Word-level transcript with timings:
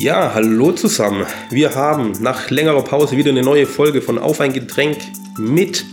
Ja, 0.00 0.32
hallo 0.32 0.70
zusammen. 0.70 1.26
Wir 1.50 1.74
haben 1.74 2.12
nach 2.20 2.50
längerer 2.50 2.84
Pause 2.84 3.16
wieder 3.16 3.30
eine 3.30 3.42
neue 3.42 3.66
Folge 3.66 4.00
von 4.00 4.16
Auf 4.16 4.40
ein 4.40 4.52
Getränk 4.52 4.98
mit. 5.36 5.84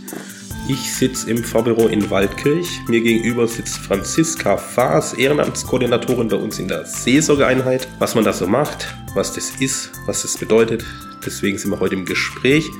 Ich 0.68 0.94
sitze 0.94 1.28
im 1.28 1.42
Vorbüro 1.42 1.88
in 1.88 2.08
Waldkirch. 2.08 2.68
Mir 2.86 3.00
gegenüber 3.00 3.48
sitzt 3.48 3.78
Franziska 3.78 4.58
Faas, 4.58 5.14
Ehrenamtskoordinatorin 5.14 6.28
bei 6.28 6.36
uns 6.36 6.60
in 6.60 6.68
der 6.68 6.84
Seelsorgeeinheit. 6.84 7.88
Was 7.98 8.14
man 8.14 8.22
da 8.22 8.32
so 8.32 8.46
macht, 8.46 8.94
was 9.14 9.32
das 9.32 9.50
ist, 9.58 9.90
was 10.06 10.22
das 10.22 10.38
bedeutet. 10.38 10.84
Deswegen 11.26 11.58
sind 11.58 11.72
wir 11.72 11.80
heute 11.80 11.96
im 11.96 12.04
Gespräch. 12.04 12.70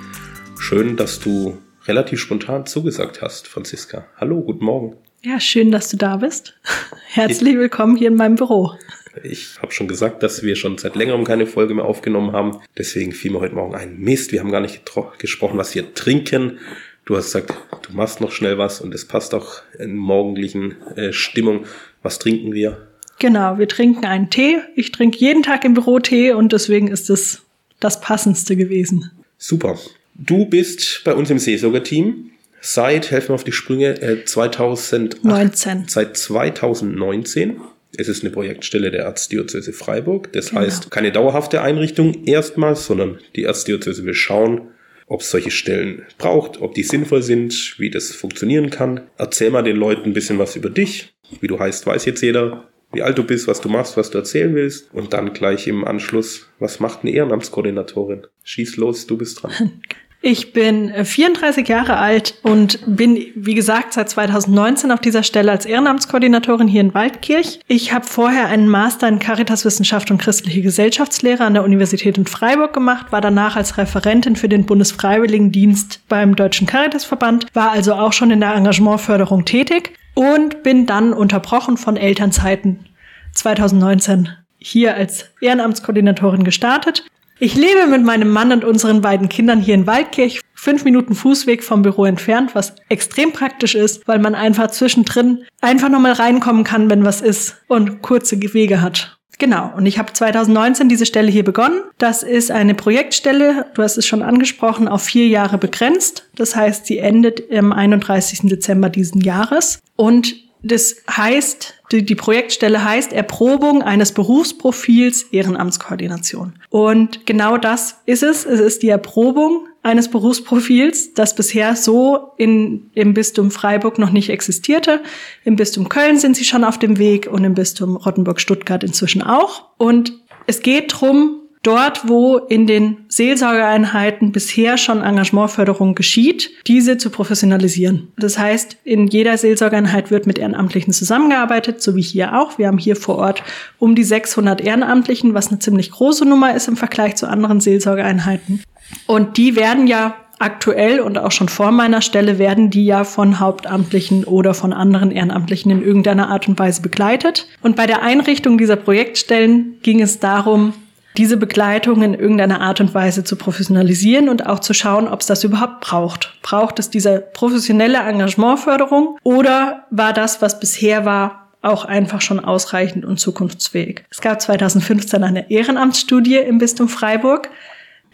Schön, 0.61 0.97
dass 0.97 1.19
du 1.19 1.59
relativ 1.89 2.21
spontan 2.21 2.67
zugesagt 2.67 3.21
hast, 3.21 3.49
Franziska. 3.49 4.07
Hallo, 4.17 4.43
guten 4.43 4.65
Morgen. 4.65 4.97
Ja, 5.23 5.41
schön, 5.41 5.73
dass 5.73 5.89
du 5.89 5.97
da 5.97 6.19
bist. 6.19 6.55
Herzlich 7.09 7.57
willkommen 7.57 7.97
hier 7.97 8.07
in 8.07 8.15
meinem 8.15 8.37
Büro. 8.37 8.75
Ich 9.23 9.61
habe 9.61 9.73
schon 9.73 9.89
gesagt, 9.89 10.23
dass 10.23 10.43
wir 10.43 10.57
schon 10.57 10.79
seit 10.79 10.97
längerem 10.97 11.25
keine 11.25 11.47
Folge 11.47 11.75
mehr 11.75 11.85
aufgenommen 11.85 12.33
haben. 12.33 12.59
Deswegen 12.77 13.13
fiel 13.13 13.33
mir 13.33 13.41
heute 13.41 13.55
Morgen 13.55 13.75
ein 13.75 13.99
Mist. 13.99 14.33
Wir 14.33 14.41
haben 14.41 14.51
gar 14.51 14.61
nicht 14.61 14.83
gesprochen, 15.19 15.59
was 15.59 15.75
wir 15.75 15.95
trinken. 15.95 16.59
Du 17.05 17.17
hast 17.17 17.27
gesagt, 17.27 17.55
du 17.89 17.93
machst 17.97 18.21
noch 18.21 18.33
schnell 18.33 18.59
was 18.59 18.81
und 18.81 18.95
es 18.95 19.07
passt 19.07 19.33
auch 19.35 19.63
in 19.79 19.97
morgendlichen 19.97 20.77
äh, 20.97 21.13
Stimmung. 21.13 21.67
Was 22.03 22.19
trinken 22.19 22.53
wir? 22.53 22.89
Genau, 23.19 23.59
wir 23.59 23.69
trinken 23.69 24.05
einen 24.05 24.29
Tee. 24.29 24.59
Ich 24.75 24.93
trinke 24.93 25.19
jeden 25.19 25.43
Tag 25.43 25.65
im 25.65 25.75
Büro 25.75 26.01
Tee 26.01 26.33
und 26.33 26.53
deswegen 26.53 26.89
ist 26.89 27.09
es 27.09 27.43
das 27.81 28.01
Passendste 28.01 28.57
gewesen. 28.57 29.11
Super. 29.39 29.79
Du 30.15 30.47
bist 30.47 31.03
bei 31.05 31.15
uns 31.15 31.31
im 31.31 31.39
Seelsorger-Team 31.39 32.31
seit, 32.61 33.11
helfen 33.11 33.29
wir 33.29 33.35
auf 33.35 33.45
die 33.45 33.53
Sprünge, 33.53 34.01
äh, 34.01 34.25
2019. 34.25 35.85
Seit 35.89 36.17
2019. 36.17 37.61
Es 37.97 38.09
ist 38.09 38.23
eine 38.23 38.33
Projektstelle 38.33 38.91
der 38.91 39.05
Erzdiözese 39.05 39.73
Freiburg. 39.73 40.33
Das 40.33 40.51
genau. 40.51 40.63
heißt, 40.63 40.91
keine 40.91 41.13
dauerhafte 41.13 41.63
Einrichtung 41.63 42.25
erstmals, 42.25 42.87
sondern 42.87 43.19
die 43.37 43.45
Erzdiözese 43.45 44.05
will 44.05 44.15
schauen, 44.15 44.69
ob 45.07 45.21
es 45.21 45.31
solche 45.31 45.51
Stellen 45.51 46.03
braucht, 46.19 46.61
ob 46.61 46.75
die 46.75 46.83
sinnvoll 46.83 47.23
sind, 47.23 47.77
wie 47.79 47.91
das 47.91 48.13
funktionieren 48.13 48.71
kann. 48.71 49.03
Erzähl 49.19 49.51
mal 49.51 49.63
den 49.63 49.77
Leuten 49.77 50.11
ein 50.11 50.15
bisschen 50.15 50.39
was 50.39 50.57
über 50.57 50.69
dich. 50.69 51.15
Wie 51.41 51.47
du 51.47 51.59
heißt, 51.59 51.87
weiß 51.87 52.05
jetzt 52.05 52.23
jeder. 52.23 52.69
Wie 52.93 53.03
alt 53.03 53.19
du 53.19 53.25
bist, 53.25 53.49
was 53.49 53.61
du 53.61 53.69
machst, 53.69 53.97
was 53.97 54.11
du 54.11 54.19
erzählen 54.19 54.55
willst. 54.55 54.93
Und 54.93 55.13
dann 55.13 55.33
gleich 55.33 55.67
im 55.67 55.85
Anschluss, 55.85 56.49
was 56.59 56.81
macht 56.81 57.03
eine 57.03 57.13
Ehrenamtskoordinatorin? 57.13 58.27
Schieß 58.43 58.77
los, 58.77 59.07
du 59.07 59.17
bist 59.17 59.43
dran. 59.43 59.53
Ich 60.29 60.53
bin 60.53 60.93
34 60.93 61.69
äh, 61.69 61.73
Jahre 61.73 61.99
alt 61.99 62.35
und 62.43 62.81
bin, 62.85 63.27
wie 63.37 63.55
gesagt, 63.55 63.93
seit 63.93 64.11
2019 64.11 64.91
auf 64.91 64.99
dieser 64.99 65.23
Stelle 65.23 65.53
als 65.53 65.67
Ehrenamtskoordinatorin 65.67 66.67
hier 66.67 66.81
in 66.81 66.95
Waldkirch. 66.95 67.61
Ich 67.69 67.93
habe 67.93 68.05
vorher 68.05 68.49
einen 68.49 68.67
Master 68.67 69.07
in 69.07 69.21
Caritaswissenschaft 69.21 70.11
und 70.11 70.19
christliche 70.19 70.63
Gesellschaftslehre 70.63 71.45
an 71.45 71.55
der 71.55 71.63
Universität 71.63 72.19
in 72.19 72.27
Freiburg 72.27 72.73
gemacht, 72.73 73.13
war 73.13 73.21
danach 73.21 73.55
als 73.55 73.79
Referentin 73.79 74.35
für 74.35 74.49
den 74.49 74.67
Bundesfreiwilligendienst 74.67 76.01
beim 76.09 76.35
Deutschen 76.35 76.67
Caritasverband, 76.67 77.47
war 77.55 77.71
also 77.71 77.95
auch 77.95 78.13
schon 78.13 78.33
in 78.33 78.41
der 78.41 78.53
Engagementförderung 78.53 79.45
tätig 79.45 79.93
und 80.15 80.65
bin 80.65 80.87
dann 80.87 81.13
unterbrochen 81.13 81.77
von 81.77 81.97
Elternzeiten 81.97 82.87
2019 83.33 84.31
hier 84.59 84.97
als 84.97 85.27
Ehrenamtskoordinatorin 85.41 86.43
gestartet 86.43 87.05
ich 87.39 87.55
lebe 87.55 87.87
mit 87.87 88.03
meinem 88.05 88.31
Mann 88.31 88.53
und 88.53 88.65
unseren 88.65 89.01
beiden 89.01 89.29
Kindern 89.29 89.61
hier 89.61 89.75
in 89.75 89.87
Waldkirch, 89.87 90.41
fünf 90.55 90.85
Minuten 90.85 91.15
Fußweg 91.15 91.63
vom 91.63 91.83
Büro 91.83 92.05
entfernt, 92.05 92.55
was 92.55 92.75
extrem 92.89 93.33
praktisch 93.33 93.75
ist, 93.75 94.07
weil 94.09 94.19
man 94.19 94.35
einfach 94.35 94.71
zwischendrin 94.71 95.45
einfach 95.61 95.89
nochmal 95.89 96.13
reinkommen 96.13 96.65
kann, 96.65 96.89
wenn 96.91 97.05
was 97.05 97.21
ist 97.21 97.57
und 97.69 98.03
kurze 98.03 98.41
Wege 98.41 98.81
hat. 98.81 99.19
Genau, 99.39 99.71
und 99.77 99.85
ich 99.85 99.99
habe 99.99 100.13
2019 100.13 100.89
diese 100.89 101.05
Stelle 101.05 101.31
hier 101.31 101.45
begonnen. 101.45 101.83
Das 101.99 102.23
ist 102.23 102.51
eine 102.51 102.75
Projektstelle, 102.75 103.67
du 103.75 103.83
hast 103.83 103.99
es 103.99 104.07
schon 104.07 104.23
angesprochen, 104.23 104.89
auf 104.89 105.03
vier 105.03 105.29
Jahre 105.29 105.59
begrenzt. 105.59 106.29
Das 106.37 106.57
heißt, 106.57 106.87
sie 106.87 106.99
endet 106.99 107.53
am 107.53 107.73
31. 107.73 108.41
Dezember 108.45 108.89
diesen 108.89 109.21
Jahres. 109.21 109.81
Und 109.95 110.35
das 110.63 110.97
heißt, 111.15 111.76
die, 111.93 112.05
die, 112.05 112.15
Projektstelle 112.15 112.83
heißt 112.85 113.13
Erprobung 113.13 113.83
eines 113.83 114.13
Berufsprofils 114.13 115.25
Ehrenamtskoordination. 115.31 116.55
Und 116.69 117.27
genau 117.27 117.59
das 117.59 118.01
ist 118.07 118.23
es. 118.23 118.45
Es 118.45 118.61
ist 118.61 118.83
die 118.83 118.89
Erprobung 118.89 119.69
eines 119.83 120.11
Berufsprofils, 120.11 121.15
das 121.15 121.37
bisher 121.37 121.77
so 121.77 122.33
in, 122.37 122.91
im 122.95 123.15
Bistum 123.15 123.53
Freiburg 123.53 123.99
noch 123.99 124.11
nicht 124.11 124.31
existierte. 124.31 125.01
Im 125.45 125.55
Bistum 125.55 125.89
Köln 125.89 126.19
sind 126.19 126.37
sie 126.37 126.45
schon 126.45 126.65
auf 126.65 126.79
dem 126.79 126.99
Weg 126.99 127.29
und 127.31 127.45
im 127.45 127.55
Bistum 127.55 127.97
Rottenburg-Stuttgart 127.97 128.83
inzwischen 128.83 129.23
auch. 129.23 129.67
Und 129.79 130.13
es 130.49 130.61
geht 130.61 130.93
drum 130.93 131.46
dort, 131.67 132.09
wo 132.09 132.39
in 132.39 132.67
den 132.67 132.99
Seelsorgeeinheiten 133.09 134.33
bisher 134.33 134.79
schon 134.79 135.03
Engagementförderung 135.03 135.95
geschieht, 135.95 136.51
diese 136.67 136.97
zu 136.97 137.11
professionalisieren. 137.11 138.13
Das 138.17 138.39
heißt, 138.39 138.77
in 138.85 139.09
jeder 139.09 139.37
Seelsorgeeinheit 139.37 140.11
wird 140.11 140.27
mit 140.27 140.39
Ehrenamtlichen 140.39 140.93
zusammengearbeitet, 140.93 141.83
so 141.83 141.97
wie 141.97 142.03
hier 142.03 142.39
auch. 142.39 142.59
Wir 142.59 142.69
haben 142.69 142.79
hier 142.79 142.97
vor 142.97 143.17
Ort 143.17 143.43
um 143.79 143.95
die 143.95 144.05
600 144.05 144.61
Ehrenamtlichen, 144.61 145.35
was 145.35 145.49
eine 145.49 145.59
ziemlich 145.59 145.91
große 145.91 146.25
Nummer 146.25 146.55
ist 146.55 146.69
im 146.69 146.77
Vergleich 146.77 147.17
zu 147.17 147.29
anderen 147.29 147.61
Seelsorgeeinheiten. 147.61 148.63
Und 149.07 149.37
die 149.37 149.57
werden 149.57 149.87
ja 149.87 150.15
aktuell 150.39 151.01
und 151.01 151.19
auch 151.19 151.33
schon 151.33 151.49
vor 151.49 151.73
meiner 151.73 152.03
Stelle 152.03 152.39
werden 152.39 152.71
die 152.71 152.85
ja 152.85 153.05
von 153.05 153.41
Hauptamtlichen 153.41 154.25
oder 154.25 154.55
von 154.55 154.73
anderen 154.73 155.11
Ehrenamtlichen 155.11 155.71
in 155.71 155.83
irgendeiner 155.83 156.29
Art 156.29 156.47
und 156.47 156.59
Weise 156.59 156.83
begleitet. 156.83 157.49
Und 157.63 157.75
bei 157.75 157.87
der 157.87 158.03
Einrichtung 158.03 158.59
dieser 158.59 158.77
Projektstellen 158.77 159.77
ging 159.83 160.03
es 160.03 160.21
darum, 160.21 160.75
diese 161.17 161.37
Begleitung 161.37 162.03
in 162.03 162.15
irgendeiner 162.15 162.61
Art 162.61 162.81
und 162.81 162.95
Weise 162.95 163.25
zu 163.25 163.37
professionalisieren 163.37 164.29
und 164.29 164.47
auch 164.47 164.61
zu 164.61 164.75
schauen, 164.75 165.09
ob 165.09 165.21
es 165.21 165.27
das 165.27 165.45
überhaupt 165.45 165.81
braucht. 165.81 166.35
Braucht 166.43 166.79
es 166.79 166.91
diese 166.91 167.21
professionelle 167.33 167.99
Engagementförderung 167.99 169.19
oder 169.23 169.87
war 169.91 170.13
das, 170.13 170.43
was 170.43 170.61
bisher 170.61 171.05
war, 171.05 171.49
auch 171.63 171.85
einfach 171.85 172.21
schon 172.21 172.39
ausreichend 172.39 173.05
und 173.05 173.19
zukunftsfähig? 173.19 174.05
Es 174.11 174.21
gab 174.21 174.41
2015 174.41 175.25
eine 175.25 175.51
Ehrenamtsstudie 175.51 176.37
im 176.37 176.59
Bistum 176.59 176.89
Freiburg. 176.89 177.51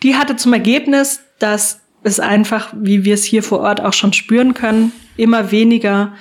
Die 0.02 0.16
hatte 0.16 0.36
zum 0.36 0.52
Ergebnis, 0.52 1.20
dass 1.38 1.81
es 2.04 2.20
einfach, 2.20 2.72
wie 2.76 3.04
wir 3.04 3.14
es 3.14 3.24
hier 3.24 3.42
vor 3.42 3.60
Ort 3.60 3.80
auch 3.80 3.92
schon 3.92 4.12
spüren 4.12 4.54
können, 4.54 4.92
immer 5.16 5.50
weniger 5.52 6.14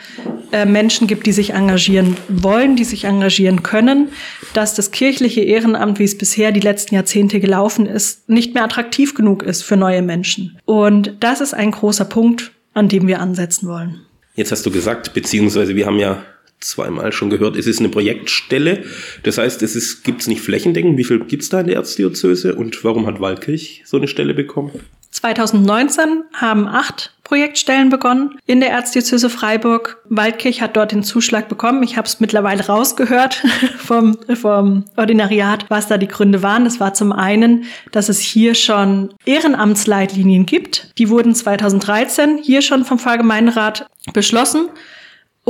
äh, 0.51 0.65
Menschen 0.65 1.07
gibt, 1.07 1.25
die 1.25 1.31
sich 1.31 1.51
engagieren 1.51 2.17
wollen, 2.27 2.75
die 2.75 2.83
sich 2.83 3.05
engagieren 3.05 3.63
können, 3.63 4.09
dass 4.53 4.75
das 4.75 4.91
kirchliche 4.91 5.41
Ehrenamt, 5.41 5.97
wie 5.99 6.03
es 6.03 6.17
bisher 6.17 6.51
die 6.51 6.59
letzten 6.59 6.95
Jahrzehnte 6.95 7.39
gelaufen 7.39 7.85
ist, 7.85 8.29
nicht 8.29 8.53
mehr 8.53 8.63
attraktiv 8.63 9.15
genug 9.15 9.43
ist 9.43 9.63
für 9.63 9.77
neue 9.77 10.01
Menschen. 10.01 10.59
Und 10.65 11.15
das 11.19 11.41
ist 11.41 11.53
ein 11.53 11.71
großer 11.71 12.05
Punkt, 12.05 12.51
an 12.73 12.89
dem 12.89 13.07
wir 13.07 13.19
ansetzen 13.19 13.67
wollen. 13.67 14.01
Jetzt 14.35 14.51
hast 14.51 14.65
du 14.65 14.71
gesagt, 14.71 15.13
beziehungsweise 15.13 15.75
wir 15.75 15.85
haben 15.85 15.99
ja 15.99 16.23
zweimal 16.59 17.11
schon 17.11 17.29
gehört, 17.29 17.55
es 17.55 17.67
ist 17.67 17.79
eine 17.79 17.89
Projektstelle. 17.89 18.83
Das 19.23 19.37
heißt, 19.37 19.61
es 19.63 20.03
gibt 20.03 20.21
es 20.21 20.27
nicht 20.27 20.41
flächendeckend. 20.41 20.97
Wie 20.97 21.03
viel 21.03 21.19
gibt 21.25 21.43
es 21.43 21.49
da 21.49 21.61
in 21.61 21.67
der 21.67 21.77
Erzdiözese 21.77 22.55
und 22.55 22.83
warum 22.83 23.07
hat 23.07 23.19
Waldkirch 23.19 23.83
so 23.85 23.97
eine 23.97 24.07
Stelle 24.07 24.33
bekommen? 24.33 24.71
2019 25.11 26.23
haben 26.33 26.67
acht 26.67 27.13
Projektstellen 27.23 27.89
begonnen 27.89 28.37
in 28.45 28.59
der 28.59 28.71
Erzdiözese 28.71 29.29
Freiburg. 29.29 30.01
Waldkirch 30.09 30.61
hat 30.61 30.75
dort 30.75 30.91
den 30.91 31.03
Zuschlag 31.03 31.47
bekommen. 31.47 31.81
Ich 31.81 31.95
habe 31.95 32.05
es 32.05 32.19
mittlerweile 32.19 32.65
rausgehört 32.65 33.35
vom, 33.77 34.17
vom 34.35 34.83
Ordinariat, 34.97 35.65
was 35.69 35.87
da 35.87 35.97
die 35.97 36.09
Gründe 36.09 36.43
waren. 36.43 36.65
Das 36.65 36.81
war 36.81 36.93
zum 36.93 37.13
einen, 37.13 37.63
dass 37.91 38.09
es 38.09 38.19
hier 38.19 38.53
schon 38.53 39.13
Ehrenamtsleitlinien 39.23 40.45
gibt. 40.45 40.91
Die 40.97 41.09
wurden 41.09 41.33
2013 41.33 42.37
hier 42.37 42.61
schon 42.61 42.83
vom 42.83 42.99
Pfarrgemeinderat 42.99 43.87
beschlossen. 44.11 44.67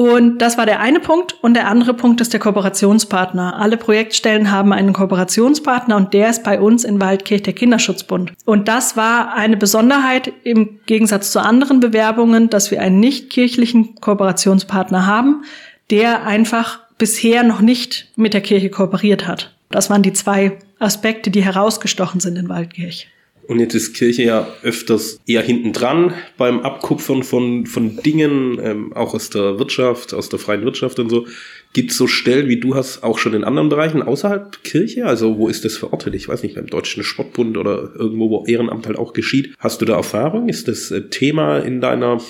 Und 0.02 0.40
das 0.40 0.58
war 0.58 0.66
der 0.66 0.80
eine 0.80 1.00
Punkt. 1.00 1.36
Und 1.44 1.54
der 1.54 1.68
andere 1.68 1.94
Punkt 1.94 2.22
ist 2.22 2.34
der 2.34 2.40
Kooperationspartner. 2.40 3.60
Alle 3.60 3.78
Projektstellen 3.78 4.50
haben 4.50 4.74
einen 4.74 4.94
Kooperationspartner 4.94 5.96
und 5.96 6.16
der 6.16 6.32
ist 6.32 6.44
bei 6.44 6.60
uns 6.60 6.84
in 6.84 7.00
Waldkirch 7.00 7.44
der 7.44 7.54
Kinderschutzbund. 7.54 8.34
Und 8.46 8.68
das 8.68 8.98
war 8.98 9.36
eine 9.36 9.58
Besonderheit 9.58 10.34
im 10.44 10.80
Gegensatz 10.88 11.32
zu 11.32 11.40
anderen 11.40 11.82
Bewerbungen, 11.82 12.50
dass 12.50 12.72
wir 12.72 12.82
einen 12.82 13.00
nicht 13.00 13.30
kirchlichen 13.30 13.94
Kooperationspartner 13.94 15.06
haben, 15.06 15.44
der 15.92 16.26
einfach 16.26 16.80
bisher 16.98 17.44
noch 17.44 17.62
nicht 17.62 18.08
mit 18.16 18.34
der 18.34 18.42
Kirche 18.42 18.72
kooperiert 18.72 19.28
hat. 19.28 19.54
Das 19.70 19.92
waren 19.92 20.02
die 20.02 20.14
zwei 20.14 20.58
Aspekte, 20.80 21.30
die 21.30 21.44
herausgestochen 21.44 22.20
sind 22.20 22.40
in 22.40 22.50
Waldkirch. 22.50 23.08
Und 23.48 23.60
jetzt 23.60 23.74
ist 23.74 23.94
Kirche 23.94 24.24
ja 24.24 24.48
öfters 24.64 25.20
eher 25.26 25.42
hinten 25.42 25.74
dran 25.74 26.14
beim 26.38 26.60
Abkupfern 26.60 27.24
von, 27.24 27.66
von 27.66 27.98
Dingen, 27.98 28.60
ähm, 28.64 28.94
auch 28.94 29.14
aus 29.14 29.30
der 29.30 29.60
Wirtschaft, 29.60 30.14
aus 30.14 30.30
der 30.30 30.40
freien 30.40 30.64
Wirtschaft 30.64 31.00
und 31.00 31.10
so. 31.10 31.28
Gibt 31.74 31.92
es 31.92 31.98
so 31.98 32.08
Stellen, 32.08 32.50
wie 32.50 32.60
du 32.60 32.76
hast, 32.76 33.04
auch 33.04 33.18
schon 33.18 33.34
in 33.34 33.44
anderen 33.44 33.70
Bereichen 33.70 34.02
außerhalb 34.02 34.64
Kirche? 34.64 35.06
Also 35.06 35.38
wo 35.38 35.48
ist 35.48 35.66
das 35.66 35.78
verortet? 35.78 36.16
Ich 36.16 36.28
weiß 36.28 36.44
nicht, 36.44 36.56
beim 36.56 36.68
Deutschen 36.68 37.04
Sportbund 37.04 37.58
oder 37.58 37.92
irgendwo, 37.96 38.30
wo 38.30 38.46
Ehrenamt 38.46 38.88
halt 38.88 38.98
auch 38.98 39.14
geschieht. 39.14 39.54
Hast 39.58 39.82
du 39.82 39.86
da 39.86 39.96
Erfahrung? 39.96 40.50
Ist 40.50 40.68
das 40.68 40.92
äh, 40.92 41.10
Thema 41.10 41.60
in 41.60 41.82
deiner 41.82 42.22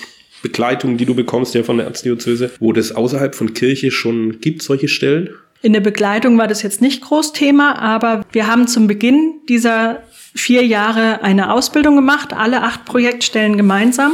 Begleitung, 0.42 0.96
die 0.96 1.06
du 1.06 1.14
bekommst 1.14 1.54
ja 1.54 1.62
von 1.62 1.76
der 1.76 1.86
Erzdiözese, 1.86 2.50
wo 2.58 2.72
das 2.72 2.92
außerhalb 2.92 3.34
von 3.34 3.54
Kirche 3.54 3.90
schon 3.90 4.40
gibt, 4.40 4.62
solche 4.62 4.88
Stellen? 4.88 5.30
In 5.62 5.72
der 5.72 5.80
Begleitung 5.80 6.36
war 6.38 6.48
das 6.48 6.62
jetzt 6.62 6.82
nicht 6.82 7.02
groß 7.02 7.32
Thema, 7.32 7.78
aber 7.78 8.22
wir 8.32 8.48
haben 8.48 8.66
zum 8.66 8.88
Beginn 8.88 9.34
dieser 9.48 10.02
vier 10.34 10.66
Jahre 10.66 11.22
eine 11.22 11.52
Ausbildung 11.52 11.94
gemacht, 11.94 12.32
alle 12.32 12.62
acht 12.62 12.84
Projektstellen 12.84 13.56
gemeinsam. 13.56 14.12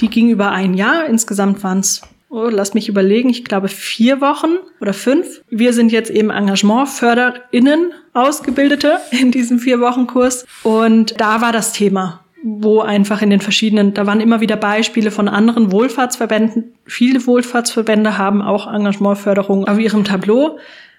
Die 0.00 0.08
ging 0.08 0.30
über 0.30 0.52
ein 0.52 0.72
Jahr. 0.72 1.04
Insgesamt 1.04 1.62
waren 1.62 1.80
es, 1.80 2.00
oh, 2.30 2.48
lass 2.50 2.72
mich 2.72 2.88
überlegen, 2.88 3.28
ich 3.28 3.44
glaube 3.44 3.68
vier 3.68 4.22
Wochen 4.22 4.56
oder 4.80 4.94
fünf. 4.94 5.42
Wir 5.50 5.74
sind 5.74 5.92
jetzt 5.92 6.10
eben 6.10 6.30
Engagementförderinnen, 6.30 7.92
Ausgebildete 8.14 8.98
in 9.10 9.30
diesem 9.30 9.58
vier 9.58 9.80
Wochen 9.80 10.06
Kurs. 10.06 10.46
Und 10.62 11.20
da 11.20 11.42
war 11.42 11.52
das 11.52 11.72
Thema 11.72 12.22
wo 12.48 12.80
einfach 12.80 13.22
in 13.22 13.30
den 13.30 13.40
verschiedenen, 13.40 13.92
da 13.92 14.06
waren 14.06 14.20
immer 14.20 14.40
wieder 14.40 14.54
Beispiele 14.54 15.10
von 15.10 15.28
anderen 15.28 15.72
Wohlfahrtsverbänden. 15.72 16.74
Viele 16.84 17.26
Wohlfahrtsverbände 17.26 18.18
haben 18.18 18.40
auch 18.40 18.72
Engagementförderung 18.72 19.66
auf 19.66 19.80
ihrem 19.80 20.04
Tableau. 20.04 20.56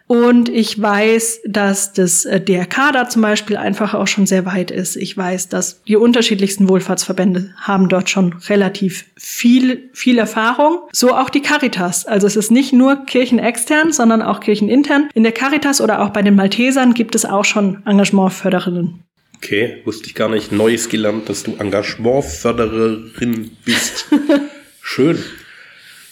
Und 0.07 0.47
ich 0.47 0.81
weiß, 0.81 1.41
dass 1.45 1.91
das 1.91 2.23
äh, 2.23 2.39
DRK 2.39 2.93
da 2.93 3.09
zum 3.09 3.21
Beispiel 3.21 3.57
einfach 3.57 3.93
auch 3.93 4.07
schon 4.07 4.25
sehr 4.25 4.45
weit 4.45 4.71
ist. 4.71 4.95
Ich 4.95 5.17
weiß, 5.17 5.49
dass 5.49 5.83
die 5.83 5.97
unterschiedlichsten 5.97 6.69
Wohlfahrtsverbände 6.69 7.53
haben 7.57 7.89
dort 7.89 8.09
schon 8.09 8.33
relativ 8.47 9.05
viel, 9.17 9.89
viel 9.91 10.17
Erfahrung. 10.17 10.79
So 10.93 11.13
auch 11.13 11.29
die 11.29 11.41
Caritas. 11.41 12.05
Also 12.05 12.25
es 12.25 12.37
ist 12.37 12.51
nicht 12.51 12.71
nur 12.71 13.05
kirchenextern, 13.05 13.91
sondern 13.91 14.21
auch 14.21 14.39
kirchenintern. 14.39 15.09
In 15.13 15.23
der 15.23 15.33
Caritas 15.33 15.81
oder 15.81 16.01
auch 16.01 16.11
bei 16.11 16.21
den 16.21 16.35
Maltesern 16.35 16.93
gibt 16.93 17.13
es 17.13 17.25
auch 17.25 17.43
schon 17.43 17.85
Engagementförderinnen. 17.85 19.03
Okay, 19.35 19.81
wusste 19.83 20.07
ich 20.07 20.15
gar 20.15 20.29
nicht. 20.29 20.53
Neues 20.53 20.87
gelernt, 20.87 21.27
dass 21.27 21.43
du 21.43 21.57
Engagementfördererin 21.57 23.51
bist. 23.65 24.05
Schön. 24.81 25.21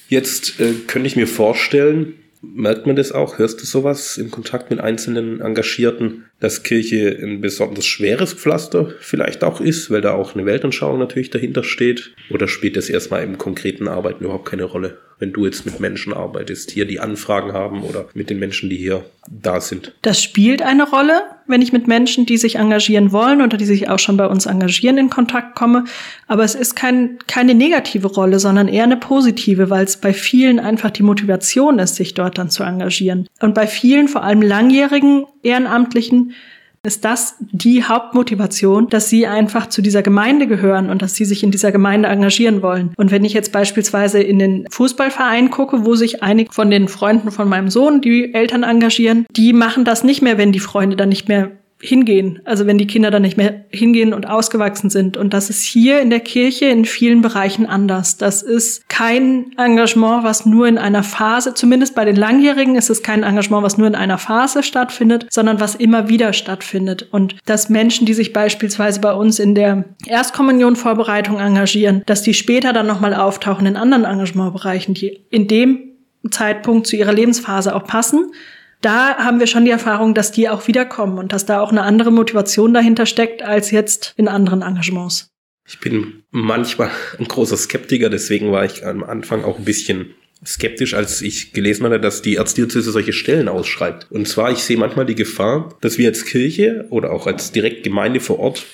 Jetzt 0.10 0.60
äh, 0.60 0.74
könnte 0.86 1.08
ich 1.08 1.16
mir 1.16 1.28
vorstellen, 1.28 2.16
merkt 2.54 2.86
man 2.86 2.96
das 2.96 3.12
auch? 3.12 3.38
Hörst 3.38 3.62
du 3.62 3.66
sowas 3.66 4.18
im 4.18 4.32
Kontakt 4.32 4.70
mit 4.70 4.80
einzelnen 4.80 5.42
Engagierten, 5.42 6.26
dass 6.40 6.64
Kirche 6.64 7.18
ein 7.22 7.42
besonders 7.42 7.86
schweres 7.86 8.34
Pflaster 8.34 8.94
vielleicht 9.00 9.44
auch 9.44 9.62
ist, 9.62 9.90
weil 9.90 10.02
da 10.02 10.14
auch 10.14 10.36
eine 10.36 10.46
Weltanschauung 10.46 11.00
natürlich 11.00 11.30
dahinter 11.30 11.64
steht? 11.64 12.14
Oder 12.30 12.48
spielt 12.48 12.78
das 12.78 12.90
erstmal 12.90 13.24
im 13.24 13.38
konkreten 13.38 13.88
Arbeiten 13.88 14.24
überhaupt 14.24 14.50
keine 14.50 14.66
Rolle? 14.66 14.98
wenn 15.20 15.32
du 15.32 15.46
jetzt 15.46 15.66
mit 15.66 15.80
Menschen 15.80 16.14
arbeitest, 16.14 16.72
hier 16.72 16.86
die 16.86 17.00
Anfragen 17.00 17.54
haben 17.54 17.84
oder 17.84 18.08
mit 18.14 18.30
den 18.30 18.40
Menschen, 18.40 18.70
die 18.70 18.76
hier 18.76 19.06
da 19.30 19.62
sind? 19.62 19.94
Das 20.02 20.22
spielt 20.22 20.62
eine 20.62 20.88
Rolle, 20.90 21.22
wenn 21.48 21.62
ich 21.62 21.72
mit 21.72 21.88
Menschen, 21.88 22.26
die 22.26 22.38
sich 22.38 22.56
engagieren 22.56 23.12
wollen 23.12 23.42
oder 23.42 23.56
die 23.58 23.66
sich 23.66 23.90
auch 23.90 24.00
schon 24.00 24.18
bei 24.18 24.28
uns 24.28 24.46
engagieren, 24.46 24.98
in 24.98 25.10
Kontakt 25.10 25.56
komme. 25.56 25.86
Aber 26.28 26.44
es 26.44 26.54
ist 26.54 26.76
kein, 26.76 27.18
keine 27.28 27.56
negative 27.56 28.08
Rolle, 28.08 28.40
sondern 28.40 28.68
eher 28.68 28.84
eine 28.84 28.98
positive, 28.98 29.70
weil 29.70 29.86
es 29.86 29.98
bei 29.98 30.14
vielen 30.14 30.60
einfach 30.60 30.92
die 30.92 31.04
Motivation 31.04 31.80
ist, 31.80 31.96
sich 31.96 32.14
dort 32.14 32.38
dann 32.38 32.50
zu 32.50 32.64
engagieren. 32.64 33.28
Und 33.40 33.56
bei 33.56 33.68
vielen, 33.68 34.08
vor 34.08 34.24
allem 34.24 34.42
langjährigen 34.42 35.26
Ehrenamtlichen, 35.44 36.34
ist 36.86 37.06
das 37.06 37.36
die 37.40 37.84
Hauptmotivation, 37.84 38.90
dass 38.90 39.10
sie 39.10 39.28
einfach 39.28 39.68
zu 39.68 39.82
dieser 39.82 40.02
Gemeinde 40.02 40.48
gehören 40.48 40.90
und 40.90 41.02
dass 41.02 41.16
sie 41.16 41.26
sich 41.26 41.44
in 41.44 41.52
dieser 41.52 41.72
Gemeinde 41.72 42.10
engagieren 42.10 42.62
wollen. 42.62 42.94
Und 42.98 43.12
wenn 43.12 43.26
ich 43.26 43.34
jetzt 43.34 43.52
beispielsweise 43.52 44.22
in 44.22 44.40
den 44.40 44.66
Fußballverein 44.70 45.50
gucke, 45.50 45.86
wo 45.86 45.96
sich 45.96 46.24
einige 46.24 46.52
von 46.52 46.70
den 46.70 46.88
Freunden 46.88 47.32
von 47.32 47.50
meinem 47.50 47.70
Sohn, 47.70 48.02
die 48.02 48.34
Eltern 48.34 48.64
engagieren, 48.64 49.26
die 49.32 49.54
machen 49.54 49.86
das 49.86 50.04
nicht 50.04 50.22
mehr, 50.22 50.38
wenn 50.38 50.52
die 50.52 50.60
Freunde 50.60 50.96
dann 50.96 51.10
nicht 51.10 51.28
mehr 51.28 51.52
hingehen. 51.88 52.40
Also 52.46 52.66
wenn 52.66 52.78
die 52.78 52.88
Kinder 52.88 53.12
dann 53.12 53.22
nicht 53.22 53.38
mehr 53.38 53.66
hingehen 53.70 54.14
und 54.14 54.28
ausgewachsen 54.28 54.90
sind. 54.90 55.18
Und 55.18 55.34
das 55.34 55.50
ist 55.50 55.62
hier 55.62 56.02
in 56.02 56.10
der 56.10 56.20
Kirche 56.20 56.66
in 56.66 56.86
vielen 56.86 57.22
Bereichen 57.22 57.66
anders. 57.66 58.18
Das 58.18 58.42
ist 58.42 58.90
kein 58.90 59.52
Engagement, 59.58 60.24
was 60.24 60.46
nur 60.46 60.68
in 60.68 60.78
einer 60.78 61.04
Phase, 61.04 61.54
zumindest 61.54 61.96
bei 61.96 62.06
den 62.06 62.16
Langjährigen 62.16 62.76
ist 62.76 62.90
es 62.90 63.04
kein 63.04 63.24
Engagement, 63.24 63.64
was 63.64 63.78
nur 63.78 63.88
in 63.88 63.96
einer 63.96 64.18
Phase 64.18 64.64
stattfindet, 64.64 65.28
sondern 65.30 65.60
was 65.60 65.76
immer 65.76 66.10
wieder 66.10 66.34
stattfindet. 66.34 67.08
Und 67.12 67.36
dass 67.46 67.70
Menschen, 67.70 68.06
die 68.06 68.14
sich 68.14 68.34
beispielsweise 68.34 69.00
bei 69.00 69.14
uns 69.14 69.40
in 69.40 69.56
der 69.56 69.86
Erstkommunionvorbereitung 70.06 71.40
engagieren, 71.40 72.04
dass 72.06 72.22
die 72.22 72.34
später 72.34 72.74
dann 72.74 72.88
nochmal 72.88 73.14
auftauchen 73.14 73.68
in 73.68 73.78
anderen 73.78 74.06
Engagementbereichen, 74.06 74.94
die 74.94 75.26
in 75.30 75.48
dem 75.48 75.80
Zeitpunkt 76.32 76.88
zu 76.88 76.96
ihrer 76.96 77.14
Lebensphase 77.14 77.76
auch 77.76 77.86
passen, 77.86 78.32
da 78.86 79.18
haben 79.18 79.40
wir 79.40 79.48
schon 79.48 79.66
die 79.66 79.72
Erfahrung, 79.72 80.14
dass 80.14 80.32
die 80.32 80.48
auch 80.48 80.68
wiederkommen 80.68 81.18
und 81.18 81.34
dass 81.34 81.46
da 81.46 81.60
auch 81.60 81.72
eine 81.72 81.82
andere 81.82 82.12
Motivation 82.12 82.74
dahinter 82.74 83.08
steckt 83.08 83.42
als 83.42 83.72
jetzt 83.72 84.14
in 84.16 84.28
anderen 84.28 84.62
Engagements. 84.62 85.32
Ich 85.68 85.80
bin 85.80 86.24
manchmal 86.30 86.92
ein 87.20 87.28
großer 87.28 87.58
Skeptiker, 87.58 88.10
deswegen 88.10 88.52
war 88.52 88.64
ich 88.64 88.86
am 88.86 89.04
Anfang 89.04 89.44
auch 89.44 89.58
ein 89.58 89.66
bisschen 89.66 90.14
skeptisch, 90.46 90.94
als 90.94 91.24
ich 91.24 91.54
gelesen 91.54 91.86
hatte, 91.86 92.00
dass 92.00 92.22
die 92.22 92.36
Erzdiözese 92.36 92.92
solche 92.92 93.14
Stellen 93.14 93.48
ausschreibt. 93.48 94.12
Und 94.12 94.28
zwar, 94.28 94.52
ich 94.52 94.60
sehe 94.60 94.78
manchmal 94.78 95.08
die 95.08 95.16
Gefahr, 95.16 95.76
dass 95.82 95.98
wir 95.98 96.10
als 96.10 96.26
Kirche 96.26 96.86
oder 96.92 97.12
auch 97.12 97.26
als 97.26 97.52
Direktgemeinde 97.52 98.20
vor 98.20 98.38
Ort 98.38 98.66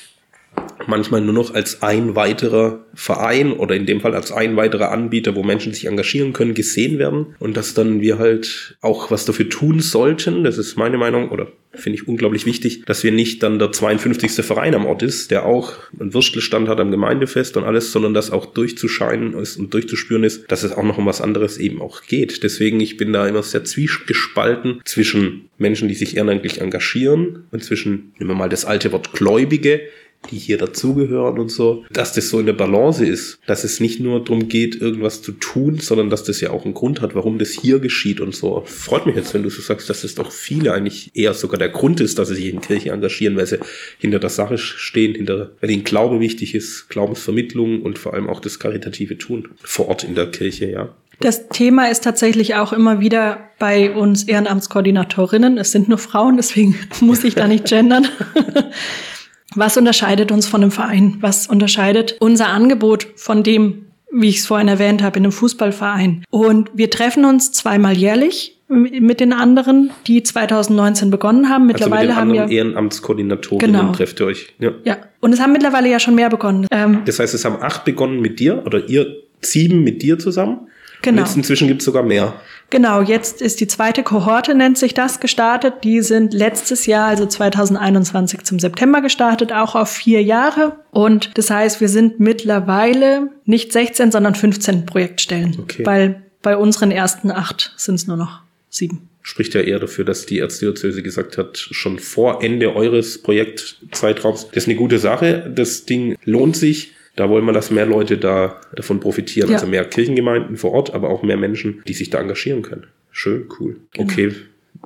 manchmal 0.87 1.21
nur 1.21 1.33
noch 1.33 1.53
als 1.53 1.81
ein 1.81 2.15
weiterer 2.15 2.85
Verein 2.93 3.53
oder 3.53 3.75
in 3.75 3.85
dem 3.85 4.01
Fall 4.01 4.15
als 4.15 4.31
ein 4.31 4.55
weiterer 4.55 4.91
Anbieter, 4.91 5.35
wo 5.35 5.43
Menschen 5.43 5.73
sich 5.73 5.85
engagieren 5.85 6.33
können, 6.33 6.53
gesehen 6.53 6.99
werden 6.99 7.35
und 7.39 7.57
dass 7.57 7.73
dann 7.73 8.01
wir 8.01 8.17
halt 8.17 8.77
auch 8.81 9.11
was 9.11 9.25
dafür 9.25 9.49
tun 9.49 9.79
sollten. 9.79 10.43
Das 10.43 10.57
ist 10.57 10.77
meine 10.77 10.97
Meinung 10.97 11.29
oder 11.29 11.47
finde 11.73 11.99
ich 11.99 12.07
unglaublich 12.07 12.45
wichtig, 12.45 12.83
dass 12.85 13.03
wir 13.03 13.11
nicht 13.11 13.43
dann 13.43 13.59
der 13.59 13.71
52. 13.71 14.45
Verein 14.45 14.75
am 14.75 14.85
Ort 14.85 15.03
ist, 15.03 15.31
der 15.31 15.45
auch 15.45 15.73
einen 15.97 16.13
Würstelstand 16.13 16.67
hat 16.67 16.79
am 16.79 16.91
Gemeindefest 16.91 17.55
und 17.55 17.63
alles, 17.63 17.91
sondern 17.91 18.13
dass 18.13 18.31
auch 18.31 18.45
durchzuscheinen 18.45 19.33
ist 19.33 19.57
und 19.57 19.73
durchzuspüren 19.73 20.23
ist, 20.23 20.51
dass 20.51 20.63
es 20.63 20.73
auch 20.73 20.83
noch 20.83 20.97
um 20.97 21.05
was 21.05 21.21
anderes 21.21 21.57
eben 21.57 21.81
auch 21.81 22.03
geht. 22.03 22.43
Deswegen, 22.43 22.79
ich 22.81 22.97
bin 22.97 23.13
da 23.13 23.27
immer 23.27 23.43
sehr 23.43 23.63
zwiespalten 23.63 24.81
zwischen 24.83 25.49
Menschen, 25.57 25.87
die 25.87 25.93
sich 25.93 26.17
ehrenamtlich 26.17 26.59
engagieren 26.59 27.45
und 27.51 27.63
zwischen, 27.63 28.13
nehmen 28.19 28.31
wir 28.31 28.35
mal 28.35 28.49
das 28.49 28.65
alte 28.65 28.91
Wort 28.91 29.13
Gläubige, 29.13 29.81
die 30.29 30.37
hier 30.37 30.57
dazugehören 30.57 31.39
und 31.39 31.49
so, 31.49 31.83
dass 31.91 32.13
das 32.13 32.29
so 32.29 32.39
in 32.39 32.45
der 32.45 32.53
Balance 32.53 33.05
ist, 33.05 33.39
dass 33.47 33.63
es 33.63 33.79
nicht 33.79 33.99
nur 33.99 34.23
darum 34.23 34.47
geht, 34.47 34.79
irgendwas 34.79 35.21
zu 35.21 35.31
tun, 35.31 35.79
sondern 35.79 36.09
dass 36.09 36.23
das 36.23 36.41
ja 36.41 36.51
auch 36.51 36.65
einen 36.65 36.73
Grund 36.73 37.01
hat, 37.01 37.15
warum 37.15 37.39
das 37.39 37.49
hier 37.49 37.79
geschieht 37.79 38.21
und 38.21 38.35
so. 38.35 38.63
Freut 38.65 39.05
mich 39.05 39.15
jetzt, 39.15 39.33
wenn 39.33 39.43
du 39.43 39.49
so 39.49 39.61
sagst, 39.61 39.89
dass 39.89 40.01
das 40.01 40.15
doch 40.15 40.31
viele 40.31 40.73
eigentlich 40.73 41.11
eher 41.15 41.33
sogar 41.33 41.57
der 41.57 41.69
Grund 41.69 42.01
ist, 42.01 42.19
dass 42.19 42.27
sie 42.27 42.35
sich 42.35 42.47
in 42.47 42.61
Kirche 42.61 42.91
engagieren, 42.91 43.35
weil 43.35 43.47
sie 43.47 43.59
hinter 43.97 44.19
der 44.19 44.29
Sache 44.29 44.57
stehen, 44.57 45.15
hinter, 45.15 45.51
weil 45.59 45.71
ihnen 45.71 45.83
Glaube 45.83 46.19
wichtig 46.19 46.55
ist, 46.55 46.89
Glaubensvermittlung 46.89 47.81
und 47.81 47.97
vor 47.97 48.13
allem 48.13 48.29
auch 48.29 48.39
das 48.39 48.59
karitative 48.59 49.17
Tun 49.17 49.49
vor 49.63 49.87
Ort 49.87 50.03
in 50.03 50.15
der 50.15 50.27
Kirche, 50.27 50.69
ja. 50.69 50.95
Das 51.19 51.49
Thema 51.49 51.91
ist 51.91 52.03
tatsächlich 52.03 52.55
auch 52.55 52.73
immer 52.73 52.99
wieder 52.99 53.51
bei 53.59 53.91
uns 53.91 54.23
Ehrenamtskoordinatorinnen. 54.23 55.59
Es 55.59 55.71
sind 55.71 55.87
nur 55.87 55.99
Frauen, 55.99 56.35
deswegen 56.37 56.75
muss 56.99 57.23
ich 57.23 57.35
da 57.35 57.47
nicht 57.47 57.65
gendern. 57.65 58.07
Was 59.55 59.77
unterscheidet 59.77 60.31
uns 60.31 60.47
von 60.47 60.61
einem 60.61 60.71
Verein? 60.71 61.17
Was 61.21 61.47
unterscheidet 61.47 62.15
unser 62.19 62.49
Angebot 62.49 63.07
von 63.15 63.43
dem, 63.43 63.87
wie 64.11 64.29
ich 64.29 64.39
es 64.39 64.45
vorhin 64.45 64.67
erwähnt 64.67 65.01
habe, 65.01 65.19
in 65.19 65.25
einem 65.25 65.31
Fußballverein? 65.31 66.23
Und 66.29 66.69
wir 66.73 66.89
treffen 66.89 67.25
uns 67.25 67.51
zweimal 67.51 67.97
jährlich 67.97 68.57
mit 68.69 69.19
den 69.19 69.33
anderen, 69.33 69.91
die 70.07 70.23
2019 70.23 71.11
begonnen 71.11 71.49
haben. 71.49 71.67
Mittlerweile 71.67 72.15
also 72.15 72.25
mit 72.25 72.39
haben 72.39 72.51
ja 72.51 72.57
Ehrenamtskoordinatorinnen 72.57 73.81
genau. 73.81 73.91
trefft 73.91 74.21
ihr 74.21 74.27
euch. 74.27 74.53
Ja. 74.59 74.71
ja, 74.85 74.97
und 75.19 75.33
es 75.33 75.41
haben 75.41 75.51
mittlerweile 75.51 75.89
ja 75.89 75.99
schon 75.99 76.15
mehr 76.15 76.29
begonnen. 76.29 76.67
Ähm, 76.71 77.01
das 77.05 77.19
heißt, 77.19 77.33
es 77.33 77.43
haben 77.43 77.61
acht 77.61 77.83
begonnen 77.83 78.21
mit 78.21 78.39
dir 78.39 78.63
oder 78.65 78.87
ihr 78.87 79.17
sieben 79.41 79.83
mit 79.83 80.01
dir 80.01 80.19
zusammen? 80.19 80.69
Genau. 81.01 81.21
Jetzt 81.21 81.35
inzwischen 81.35 81.67
gibt 81.67 81.81
es 81.81 81.85
sogar 81.85 82.03
mehr. 82.03 82.39
Genau, 82.69 83.01
jetzt 83.01 83.41
ist 83.41 83.59
die 83.59 83.67
zweite 83.67 84.03
Kohorte, 84.03 84.55
nennt 84.55 84.77
sich 84.77 84.93
das, 84.93 85.19
gestartet. 85.19 85.83
Die 85.83 86.01
sind 86.01 86.33
letztes 86.33 86.85
Jahr, 86.85 87.07
also 87.07 87.25
2021 87.25 88.43
zum 88.43 88.59
September 88.59 89.01
gestartet, 89.01 89.51
auch 89.51 89.75
auf 89.75 89.89
vier 89.89 90.21
Jahre. 90.23 90.77
Und 90.91 91.31
das 91.37 91.49
heißt, 91.49 91.81
wir 91.81 91.89
sind 91.89 92.19
mittlerweile 92.19 93.29
nicht 93.45 93.73
16, 93.73 94.11
sondern 94.11 94.35
15 94.35 94.85
Projektstellen. 94.85 95.57
Okay. 95.59 95.85
Weil 95.85 96.23
bei 96.41 96.55
unseren 96.55 96.91
ersten 96.91 97.31
acht 97.31 97.73
sind 97.77 97.95
es 97.95 98.07
nur 98.07 98.17
noch 98.17 98.41
sieben 98.69 99.09
spricht 99.23 99.53
ja 99.53 99.61
eher 99.61 99.79
dafür, 99.79 100.03
dass 100.03 100.25
die 100.25 100.39
Erzdiözese 100.39 101.03
gesagt 101.03 101.37
hat, 101.37 101.57
schon 101.57 101.99
vor 101.99 102.43
Ende 102.43 102.75
eures 102.75 103.19
Projektzeitraums, 103.19 104.47
das 104.47 104.63
ist 104.63 104.67
eine 104.67 104.77
gute 104.77 104.97
Sache, 104.97 105.51
das 105.53 105.85
Ding 105.85 106.17
lohnt 106.25 106.57
sich, 106.57 106.93
da 107.15 107.29
wollen 107.29 107.45
wir, 107.45 107.53
dass 107.53 107.71
mehr 107.71 107.85
Leute 107.85 108.17
da 108.17 108.61
davon 108.75 108.99
profitieren. 108.99 109.49
Ja. 109.49 109.55
Also 109.55 109.67
mehr 109.67 109.85
Kirchengemeinden 109.85 110.57
vor 110.57 110.71
Ort, 110.71 110.93
aber 110.93 111.09
auch 111.09 111.23
mehr 111.23 111.37
Menschen, 111.37 111.83
die 111.87 111.93
sich 111.93 112.09
da 112.09 112.19
engagieren 112.19 112.61
können. 112.61 112.87
Schön, 113.11 113.47
cool. 113.59 113.77
Genau. 113.91 114.11
Okay, 114.11 114.33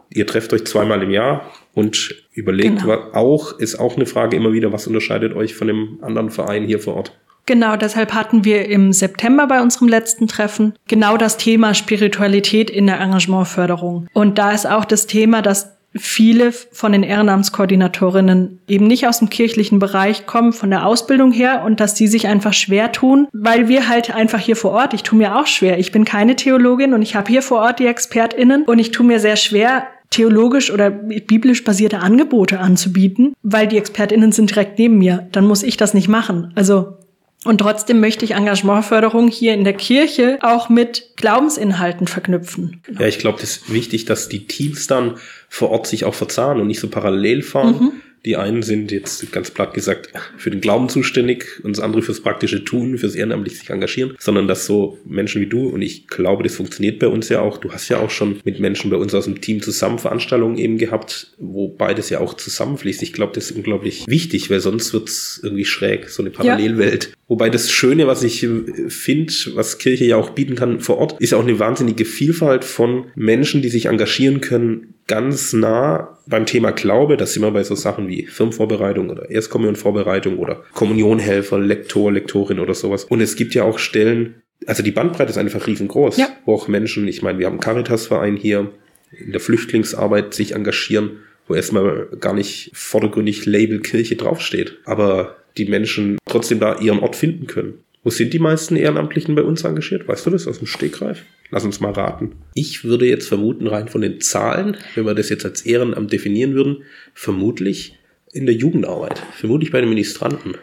ihr 0.09 0.25
trefft 0.25 0.51
euch 0.53 0.65
zweimal 0.65 1.03
im 1.03 1.11
Jahr 1.11 1.51
und 1.73 2.15
überlegt 2.33 2.81
genau. 2.81 3.11
auch, 3.13 3.59
ist 3.59 3.75
auch 3.75 3.95
eine 3.95 4.05
Frage 4.05 4.35
immer 4.35 4.53
wieder, 4.53 4.71
was 4.71 4.87
unterscheidet 4.87 5.35
euch 5.35 5.55
von 5.55 5.67
dem 5.67 5.99
anderen 6.01 6.31
Verein 6.31 6.65
hier 6.65 6.79
vor 6.79 6.95
Ort? 6.95 7.17
Genau, 7.47 7.75
deshalb 7.75 8.13
hatten 8.13 8.43
wir 8.43 8.67
im 8.67 8.91
September 8.91 9.45
bei 9.45 9.61
unserem 9.61 9.87
letzten 9.87 10.27
Treffen 10.27 10.73
genau 10.87 11.15
das 11.15 11.37
Thema 11.37 11.75
Spiritualität 11.75 12.71
in 12.71 12.87
der 12.87 12.99
Engagementförderung. 12.99 14.07
Und 14.13 14.39
da 14.39 14.51
ist 14.51 14.65
auch 14.65 14.83
das 14.83 15.05
Thema, 15.05 15.43
dass 15.43 15.74
viele 15.97 16.51
von 16.51 16.91
den 16.91 17.03
Ehrenamtskoordinatorinnen 17.03 18.59
eben 18.67 18.87
nicht 18.87 19.07
aus 19.07 19.19
dem 19.19 19.29
kirchlichen 19.29 19.79
Bereich 19.79 20.25
kommen, 20.25 20.53
von 20.53 20.69
der 20.69 20.85
Ausbildung 20.85 21.31
her 21.31 21.63
und 21.65 21.79
dass 21.79 21.93
die 21.93 22.07
sich 22.07 22.27
einfach 22.27 22.53
schwer 22.53 22.91
tun, 22.91 23.27
weil 23.33 23.67
wir 23.67 23.87
halt 23.87 24.13
einfach 24.13 24.39
hier 24.39 24.55
vor 24.55 24.71
Ort, 24.71 24.93
ich 24.93 25.03
tue 25.03 25.17
mir 25.17 25.37
auch 25.37 25.47
schwer, 25.47 25.79
ich 25.79 25.91
bin 25.91 26.05
keine 26.05 26.35
Theologin 26.35 26.93
und 26.93 27.01
ich 27.01 27.15
habe 27.15 27.31
hier 27.31 27.41
vor 27.41 27.59
Ort 27.59 27.79
die 27.79 27.87
ExpertInnen 27.87 28.63
und 28.63 28.79
ich 28.79 28.91
tue 28.91 29.05
mir 29.05 29.19
sehr 29.19 29.35
schwer, 29.35 29.87
theologisch 30.09 30.71
oder 30.71 30.89
biblisch 30.89 31.63
basierte 31.63 31.99
Angebote 31.99 32.59
anzubieten, 32.59 33.33
weil 33.43 33.67
die 33.67 33.77
ExpertInnen 33.77 34.31
sind 34.31 34.51
direkt 34.51 34.79
neben 34.79 34.97
mir. 34.97 35.27
Dann 35.31 35.45
muss 35.45 35.63
ich 35.63 35.77
das 35.77 35.93
nicht 35.93 36.07
machen. 36.07 36.53
Also 36.55 36.97
und 37.45 37.59
trotzdem 37.59 37.99
möchte 37.99 38.25
ich 38.25 38.31
Engagementförderung 38.31 39.29
hier 39.29 39.53
in 39.53 39.63
der 39.63 39.73
Kirche 39.73 40.39
auch 40.41 40.67
mit 40.67 41.15
Glaubensinhalten 41.15 42.07
verknüpfen. 42.07 42.81
Ja, 42.99 43.05
ich 43.05 43.19
glaube, 43.19 43.39
das 43.39 43.57
ist 43.57 43.73
wichtig, 43.73 44.05
dass 44.05 44.29
die 44.29 44.47
Teams 44.47 44.87
dann 44.87 45.15
vor 45.47 45.69
Ort 45.69 45.87
sich 45.87 46.05
auch 46.05 46.15
verzahnen 46.15 46.61
und 46.61 46.67
nicht 46.67 46.79
so 46.79 46.89
parallel 46.89 47.43
fahren. 47.43 47.79
Mhm. 47.79 47.91
Die 48.25 48.35
einen 48.35 48.63
sind 48.63 48.91
jetzt 48.91 49.31
ganz 49.31 49.51
platt 49.51 49.73
gesagt 49.73 50.09
für 50.37 50.49
den 50.49 50.61
Glauben 50.61 50.89
zuständig 50.89 51.61
und 51.63 51.77
das 51.77 51.83
andere 51.83 52.01
fürs 52.01 52.21
praktische 52.21 52.63
Tun, 52.63 52.97
fürs 52.97 53.15
ehrenamtliche 53.15 53.59
sich 53.59 53.69
engagieren, 53.69 54.15
sondern 54.19 54.47
dass 54.47 54.65
so 54.65 54.97
Menschen 55.05 55.41
wie 55.41 55.47
du 55.47 55.67
und 55.67 55.81
ich 55.81 56.07
glaube, 56.07 56.43
das 56.43 56.55
funktioniert 56.55 56.99
bei 56.99 57.07
uns 57.07 57.29
ja 57.29 57.41
auch. 57.41 57.57
Du 57.57 57.71
hast 57.71 57.89
ja 57.89 57.99
auch 57.99 58.09
schon 58.09 58.41
mit 58.43 58.59
Menschen 58.59 58.89
bei 58.89 58.97
uns 58.97 59.13
aus 59.13 59.25
dem 59.25 59.41
Team 59.41 59.61
zusammen 59.61 59.99
Veranstaltungen 59.99 60.57
eben 60.57 60.77
gehabt, 60.77 61.33
wo 61.37 61.67
beides 61.67 62.09
ja 62.09 62.19
auch 62.19 62.33
zusammenfließt. 62.33 63.03
Ich 63.03 63.13
glaube, 63.13 63.33
das 63.35 63.51
ist 63.51 63.57
unglaublich 63.57 64.05
wichtig, 64.07 64.49
weil 64.49 64.59
sonst 64.59 64.93
wird's 64.93 65.39
irgendwie 65.43 65.65
schräg, 65.65 66.09
so 66.09 66.23
eine 66.23 66.31
Parallelwelt. 66.31 67.05
Ja. 67.05 67.09
Wobei 67.27 67.49
das 67.49 67.71
Schöne, 67.71 68.07
was 68.07 68.23
ich 68.23 68.43
äh, 68.43 68.89
finde, 68.89 69.33
was 69.53 69.77
Kirche 69.77 70.05
ja 70.05 70.17
auch 70.17 70.31
bieten 70.31 70.55
kann 70.55 70.79
vor 70.79 70.97
Ort, 70.97 71.19
ist 71.19 71.33
auch 71.33 71.43
eine 71.43 71.59
wahnsinnige 71.59 72.05
Vielfalt 72.05 72.63
von 72.63 73.05
Menschen, 73.15 73.61
die 73.61 73.69
sich 73.69 73.85
engagieren 73.85 74.41
können, 74.41 74.94
ganz 75.07 75.53
nah 75.53 76.17
beim 76.27 76.45
Thema 76.45 76.71
Glaube. 76.71 77.17
Das 77.17 77.33
sind 77.33 77.43
wir 77.43 77.51
bei 77.51 77.63
so 77.63 77.75
Sachen 77.75 78.07
wie 78.07 78.25
Firmenvorbereitung 78.25 79.09
oder 79.09 79.29
Erstkommunionvorbereitung 79.29 80.37
oder 80.37 80.63
Kommunionhelfer, 80.73 81.59
Lektor, 81.59 82.11
Lektorin 82.11 82.59
oder 82.59 82.73
sowas. 82.73 83.05
Und 83.05 83.21
es 83.21 83.35
gibt 83.35 83.53
ja 83.53 83.63
auch 83.63 83.79
Stellen, 83.79 84.41
also 84.65 84.83
die 84.83 84.91
Bandbreite 84.91 85.31
ist 85.31 85.37
einfach 85.37 85.67
riesengroß, 85.67 86.17
ja. 86.17 86.29
wo 86.45 86.55
auch 86.55 86.67
Menschen, 86.67 87.07
ich 87.07 87.21
meine, 87.21 87.39
wir 87.39 87.45
haben 87.45 87.53
einen 87.53 87.61
Caritas-Verein 87.61 88.35
hier, 88.35 88.71
in 89.11 89.31
der 89.31 89.41
Flüchtlingsarbeit 89.41 90.33
sich 90.33 90.55
engagieren, 90.55 91.19
wo 91.47 91.53
erstmal 91.53 92.07
gar 92.19 92.33
nicht 92.33 92.71
vordergründig 92.73 93.45
Label 93.45 93.79
Kirche 93.79 94.15
draufsteht. 94.15 94.79
Aber 94.85 95.37
die 95.57 95.65
Menschen 95.65 96.17
trotzdem 96.25 96.59
da 96.59 96.79
ihren 96.79 96.99
Ort 96.99 97.15
finden 97.15 97.47
können. 97.47 97.84
Wo 98.05 98.11
sind 98.11 98.33
die 98.33 98.39
meisten 98.39 98.75
Ehrenamtlichen 98.75 99.33
bei 99.33 99.41
uns 99.41 99.63
engagiert? 99.63 100.07
Weißt 100.07 100.27
du 100.27 100.29
das 100.29 100.47
aus 100.47 100.59
dem 100.59 100.67
Stegreif? 100.67 101.23
Lass 101.49 101.65
uns 101.65 101.79
mal 101.79 101.91
raten. 101.91 102.33
Ich 102.53 102.83
würde 102.83 103.07
jetzt 103.07 103.27
vermuten, 103.27 103.65
rein 103.65 103.87
von 103.87 104.01
den 104.01 104.21
Zahlen, 104.21 104.77
wenn 104.93 105.07
wir 105.07 105.15
das 105.15 105.29
jetzt 105.29 105.43
als 105.43 105.63
Ehrenamt 105.63 106.13
definieren 106.13 106.53
würden, 106.53 106.83
vermutlich 107.15 107.97
in 108.31 108.45
der 108.45 108.53
Jugendarbeit. 108.53 109.23
Vermutlich 109.33 109.71
bei 109.71 109.81
den 109.81 109.89
Ministranten. 109.89 110.53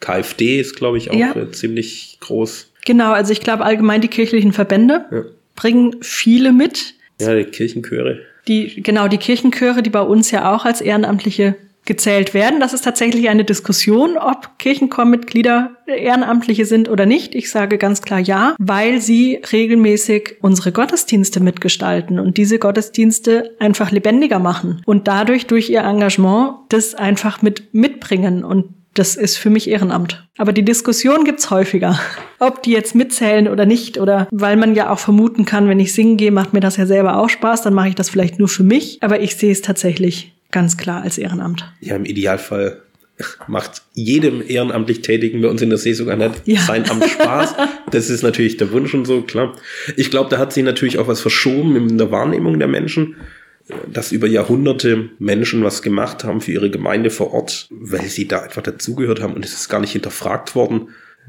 KfD 0.00 0.58
ist, 0.58 0.74
glaube 0.74 0.96
ich, 0.96 1.10
auch 1.10 1.14
ja. 1.14 1.36
Äh, 1.36 1.50
ziemlich 1.50 2.16
groß. 2.20 2.72
Genau, 2.86 3.12
also 3.12 3.30
ich 3.30 3.40
glaube 3.40 3.66
allgemein 3.66 4.00
die 4.00 4.08
kirchlichen 4.08 4.54
Verbände 4.54 5.04
ja. 5.10 5.24
bringen 5.54 5.96
viele 6.00 6.50
mit. 6.50 6.94
Ja, 7.20 7.34
die 7.34 7.44
Kirchenchöre. 7.44 8.20
Die, 8.48 8.82
genau, 8.82 9.06
die 9.08 9.18
Kirchenchöre, 9.18 9.82
die 9.82 9.90
bei 9.90 10.00
uns 10.00 10.30
ja 10.30 10.54
auch 10.54 10.64
als 10.64 10.80
Ehrenamtliche 10.80 11.56
gezählt 11.86 12.34
werden. 12.34 12.60
Das 12.60 12.72
ist 12.72 12.84
tatsächlich 12.84 13.28
eine 13.28 13.44
Diskussion, 13.44 14.18
ob 14.18 14.58
Kirchenchormitglieder 14.58 15.70
Ehrenamtliche 15.86 16.66
sind 16.66 16.88
oder 16.88 17.06
nicht. 17.06 17.34
Ich 17.34 17.50
sage 17.50 17.78
ganz 17.78 18.02
klar 18.02 18.20
ja, 18.20 18.54
weil 18.58 19.00
sie 19.00 19.40
regelmäßig 19.52 20.36
unsere 20.42 20.72
Gottesdienste 20.72 21.40
mitgestalten 21.40 22.18
und 22.18 22.36
diese 22.36 22.58
Gottesdienste 22.58 23.56
einfach 23.58 23.90
lebendiger 23.90 24.38
machen 24.38 24.82
und 24.84 25.08
dadurch 25.08 25.46
durch 25.46 25.70
ihr 25.70 25.82
Engagement 25.82 26.56
das 26.68 26.94
einfach 26.94 27.40
mit 27.42 27.72
mitbringen 27.72 28.44
und 28.44 28.74
das 28.98 29.14
ist 29.14 29.36
für 29.36 29.50
mich 29.50 29.68
Ehrenamt. 29.68 30.26
Aber 30.38 30.52
die 30.52 30.64
Diskussion 30.64 31.24
gibt's 31.24 31.50
häufiger. 31.50 32.00
Ob 32.38 32.62
die 32.62 32.72
jetzt 32.72 32.94
mitzählen 32.94 33.48
oder 33.48 33.66
nicht. 33.66 33.98
Oder 33.98 34.26
weil 34.30 34.56
man 34.56 34.74
ja 34.74 34.90
auch 34.90 34.98
vermuten 34.98 35.44
kann, 35.44 35.68
wenn 35.68 35.80
ich 35.80 35.92
singen 35.92 36.16
gehe, 36.16 36.32
macht 36.32 36.52
mir 36.52 36.60
das 36.60 36.76
ja 36.76 36.86
selber 36.86 37.18
auch 37.18 37.28
Spaß, 37.28 37.62
dann 37.62 37.74
mache 37.74 37.88
ich 37.88 37.94
das 37.94 38.08
vielleicht 38.08 38.38
nur 38.38 38.48
für 38.48 38.62
mich. 38.62 38.98
Aber 39.02 39.20
ich 39.20 39.36
sehe 39.36 39.52
es 39.52 39.62
tatsächlich 39.62 40.35
ganz 40.50 40.76
klar 40.76 41.02
als 41.02 41.18
Ehrenamt. 41.18 41.72
Ja, 41.80 41.96
im 41.96 42.04
Idealfall 42.04 42.82
macht 43.46 43.82
jedem 43.94 44.42
ehrenamtlich 44.46 45.00
Tätigen 45.00 45.40
bei 45.40 45.48
uns 45.48 45.62
in 45.62 45.70
der 45.70 45.78
Seelsorgeeinheit 45.78 46.42
ja. 46.44 46.60
sein 46.60 46.88
Amt 46.90 47.04
Spaß. 47.04 47.54
Das 47.90 48.10
ist 48.10 48.22
natürlich 48.22 48.56
der 48.56 48.72
Wunsch 48.72 48.92
und 48.94 49.06
so, 49.06 49.22
klar. 49.22 49.54
Ich 49.96 50.10
glaube, 50.10 50.28
da 50.28 50.38
hat 50.38 50.52
sich 50.52 50.64
natürlich 50.64 50.98
auch 50.98 51.08
was 51.08 51.20
verschoben 51.20 51.76
in 51.76 51.98
der 51.98 52.10
Wahrnehmung 52.10 52.58
der 52.58 52.68
Menschen, 52.68 53.16
dass 53.90 54.12
über 54.12 54.26
Jahrhunderte 54.26 55.10
Menschen 55.18 55.64
was 55.64 55.82
gemacht 55.82 56.24
haben 56.24 56.40
für 56.40 56.52
ihre 56.52 56.70
Gemeinde 56.70 57.10
vor 57.10 57.32
Ort, 57.32 57.68
weil 57.70 58.04
sie 58.04 58.28
da 58.28 58.40
einfach 58.40 58.62
dazugehört 58.62 59.22
haben 59.22 59.34
und 59.34 59.44
es 59.44 59.54
ist 59.54 59.68
gar 59.68 59.80
nicht 59.80 59.92
hinterfragt 59.92 60.54
worden. 60.54 60.88